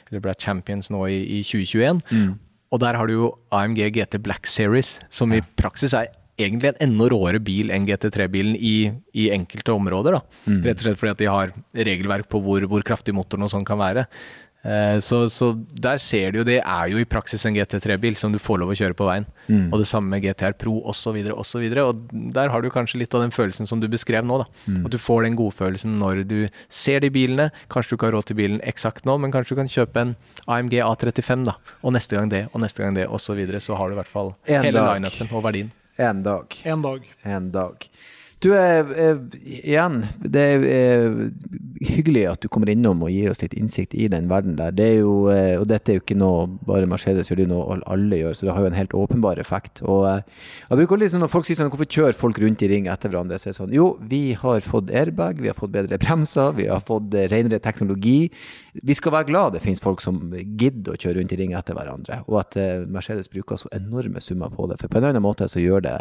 eller 0.09 0.25
ble 0.25 0.37
champions 0.39 0.93
nå 0.95 1.05
i, 1.11 1.21
i 1.41 1.43
2021. 1.43 2.05
Mm. 2.15 2.35
Og 2.75 2.83
der 2.83 2.99
har 2.99 3.11
du 3.11 3.17
jo 3.17 3.33
AMG 3.55 3.89
GT 3.99 4.23
Black 4.23 4.47
Series, 4.51 5.01
som 5.13 5.35
ja. 5.35 5.43
i 5.43 5.49
praksis 5.59 5.95
er 5.95 6.13
egentlig 6.41 6.73
en 6.73 6.81
enda 6.89 7.07
råere 7.13 7.39
bil 7.43 7.71
enn 7.71 7.87
GT3-bilen 7.87 8.57
i, 8.59 8.91
i, 9.15 9.29
enkelte 9.35 9.75
områder. 9.75 10.17
da. 10.17 10.41
Mm. 10.51 10.63
Rett 10.67 10.81
og 10.81 10.87
slett 10.87 10.99
fordi 11.01 11.13
at 11.13 11.21
de 11.23 11.31
har 11.31 11.53
regelverk 11.91 12.31
på 12.31 12.41
hvor, 12.43 12.67
hvor 12.71 12.87
kraftig 12.87 13.15
motoren 13.15 13.47
og 13.47 13.53
sånn 13.53 13.67
kan 13.67 13.79
være. 13.79 14.07
Eh, 14.65 14.99
så, 14.99 15.29
så, 15.29 15.51
der 15.69 15.99
ser 16.01 16.33
du 16.33 16.41
jo, 16.41 16.45
det 16.49 16.57
er 16.63 16.89
jo 16.89 17.01
i 17.01 17.07
praksis 17.09 17.45
en 17.45 17.57
GT3-bil 17.57 18.17
som 18.17 18.33
du 18.33 18.41
får 18.41 18.63
lov 18.63 18.73
å 18.73 18.77
kjøre 18.79 18.97
på 18.97 19.09
veien. 19.09 19.27
Mm. 19.47 19.69
Og 19.69 19.83
det 19.83 19.89
samme 19.91 20.15
med 20.15 20.25
GTR 20.25 20.57
Pro 20.61 20.79
osv. 20.89 21.19
osv. 21.35 21.67
Og, 21.69 21.81
og 21.85 22.33
der 22.37 22.53
har 22.53 22.65
du 22.65 22.71
kanskje 22.73 23.03
litt 23.03 23.15
av 23.17 23.27
den 23.27 23.35
følelsen 23.35 23.69
som 23.69 23.83
du 23.83 23.89
beskrev 23.93 24.25
nå. 24.27 24.41
da. 24.43 24.49
Mm. 24.65 24.81
At 24.89 24.97
du 24.97 25.01
får 25.01 25.29
den 25.29 25.39
godfølelsen 25.41 25.99
når 26.01 26.25
du 26.31 26.39
ser 26.73 27.05
de 27.05 27.13
bilene. 27.15 27.51
Kanskje 27.73 27.93
du 27.93 27.99
ikke 27.99 28.11
har 28.11 28.19
råd 28.19 28.31
til 28.33 28.41
bilen 28.41 28.63
eksakt 28.65 29.09
nå, 29.09 29.19
men 29.21 29.35
kanskje 29.35 29.55
du 29.55 29.63
kan 29.63 29.73
kjøpe 29.77 30.07
en 30.07 30.17
AMG 30.49 30.81
A35, 30.81 31.47
da. 31.51 31.59
Og 31.85 31.97
neste 31.97 32.17
gang 32.17 32.33
det, 32.33 32.47
og 32.53 32.65
neste 32.65 32.85
gang 32.85 32.97
det, 32.97 33.09
osv. 33.09 33.25
Så, 33.25 33.39
videre, 33.39 33.59
så 33.59 33.75
har 33.75 33.89
du 33.89 33.95
i 33.95 33.97
hvert 33.97 34.11
fall 34.11 34.35
en 34.47 34.67
hele 34.67 34.83
lineupen 34.85 35.31
og 35.33 35.41
verdien. 35.47 35.71
En 35.97 36.21
dag. 36.23 36.55
En 36.69 36.83
dag. 36.85 37.07
En 37.25 37.49
dag. 37.55 37.89
Du, 38.45 38.51
eh, 38.53 38.91
eh, 39.01 39.17
igjen, 39.65 40.03
det 40.21 40.41
er 40.45 40.65
eh, 40.69 41.15
hyggelig 41.89 42.25
at 42.29 42.43
du 42.43 42.51
kommer 42.53 42.69
innom 42.69 43.01
og 43.07 43.09
gir 43.09 43.31
oss 43.31 43.41
litt 43.41 43.55
innsikt 43.57 43.95
i 43.97 44.05
den 44.13 44.27
verden 44.29 44.59
der. 44.59 44.75
Det 44.77 44.85
er 44.85 44.99
jo, 44.99 45.15
eh, 45.33 45.55
og 45.57 45.65
dette 45.71 45.89
er 45.89 45.97
jo 45.97 46.03
ikke 46.03 46.19
noe 46.21 46.43
bare 46.69 46.85
Mercedes 46.91 47.31
gjør, 47.31 47.41
det 47.41 47.47
er 47.47 47.51
noe 47.55 47.79
alle 47.89 48.19
gjør, 48.21 48.35
så 48.37 48.45
det 48.45 48.53
har 48.53 48.67
jo 48.67 48.69
en 48.69 48.77
helt 48.77 48.97
åpenbar 48.99 49.41
effekt. 49.41 49.81
Og 49.89 50.05
jeg 50.11 50.77
bruker 50.77 51.01
liksom, 51.01 51.25
Når 51.25 51.33
folk 51.33 51.49
sier 51.49 51.57
sånn, 51.57 51.71
hvorfor 51.73 51.89
kjører 51.89 52.19
folk 52.19 52.43
rundt 52.43 52.67
i 52.67 52.69
ring 52.75 52.91
etter 52.93 53.15
hverandre, 53.15 53.39
så 53.41 53.49
er 53.49 53.55
det 53.55 53.61
sånn 53.63 53.73
jo, 53.79 53.87
vi 54.13 54.21
har 54.43 54.61
fått 54.69 54.93
airbag, 54.93 55.41
vi 55.41 55.49
har 55.49 55.57
fått 55.57 55.73
bedre 55.79 56.01
bremser, 56.05 56.53
vi 56.61 56.69
har 56.69 56.85
fått 56.85 57.17
renere 57.33 57.63
teknologi. 57.65 58.29
Vi 58.77 58.99
skal 58.99 59.17
være 59.17 59.31
glad 59.33 59.57
det 59.57 59.65
finnes 59.65 59.81
folk 59.81 60.05
som 60.05 60.21
gidder 60.35 60.93
å 60.93 61.01
kjøre 61.01 61.23
rundt 61.23 61.33
i 61.33 61.41
ring 61.41 61.57
etter 61.57 61.81
hverandre, 61.81 62.21
og 62.29 62.43
at 62.43 62.61
Mercedes 62.93 63.33
bruker 63.33 63.57
så 63.57 63.73
enorme 63.73 64.21
summer 64.21 64.53
på 64.53 64.69
det. 64.69 64.83
For 64.83 64.93
på 64.93 65.01
en 65.01 65.07
eller 65.07 65.17
annen 65.17 65.29
måte 65.31 65.49
så 65.49 65.65
gjør 65.65 65.89
det 65.89 65.99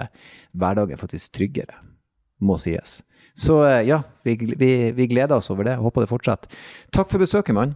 hverdagen 0.52 1.00
faktisk 1.00 1.40
tryggere 1.40 1.93
må 2.42 2.58
sies. 2.62 3.02
Så 3.34 3.64
eh, 3.66 3.84
ja, 3.90 4.04
vi, 4.24 4.38
vi, 4.58 4.92
vi 4.94 5.08
gleder 5.10 5.38
oss 5.40 5.52
over 5.54 5.68
det. 5.68 5.80
Håper 5.82 6.06
det 6.06 6.12
fortsetter. 6.12 6.62
Takk 6.94 7.10
for 7.10 7.22
besøket, 7.22 7.56
mann. 7.58 7.74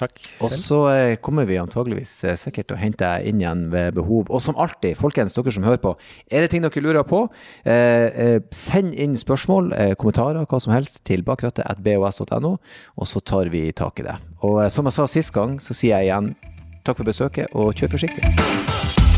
Takk 0.00 0.16
selv. 0.24 0.44
Og 0.46 0.52
så 0.56 0.78
eh, 0.92 1.14
kommer 1.20 1.44
vi 1.48 1.58
antageligvis 1.60 2.14
eh, 2.24 2.36
sikkert 2.40 2.70
til 2.70 2.78
å 2.78 2.80
hente 2.80 3.04
deg 3.04 3.28
inn 3.28 3.42
igjen 3.42 3.66
ved 3.72 3.96
behov. 3.98 4.30
Og 4.32 4.40
som 4.44 4.56
alltid, 4.60 4.96
folkens, 5.00 5.36
dere 5.36 5.52
som 5.54 5.66
hører 5.68 5.82
på, 5.82 5.94
er 6.32 6.44
det 6.44 6.52
ting 6.54 6.64
dere 6.64 6.84
lurer 6.84 7.06
på, 7.08 7.26
eh, 7.68 8.40
send 8.56 8.96
inn 8.96 9.18
spørsmål, 9.20 9.72
eh, 9.76 9.94
kommentarer, 10.00 10.48
hva 10.48 10.62
som 10.64 10.74
helst, 10.76 11.02
til 11.08 11.24
bakrattet.bos.no, 11.28 12.56
og 12.96 13.08
så 13.08 13.24
tar 13.24 13.52
vi 13.52 13.68
tak 13.76 14.00
i 14.00 14.08
det. 14.08 14.18
Og 14.40 14.64
eh, 14.64 14.72
som 14.72 14.88
jeg 14.88 14.98
sa 14.98 15.08
sist 15.10 15.36
gang, 15.36 15.58
så 15.60 15.76
sier 15.76 16.00
jeg 16.00 16.10
igjen 16.10 16.34
takk 16.82 16.98
for 16.98 17.08
besøket, 17.08 17.52
og 17.52 17.76
kjør 17.76 17.98
forsiktig. 17.98 19.11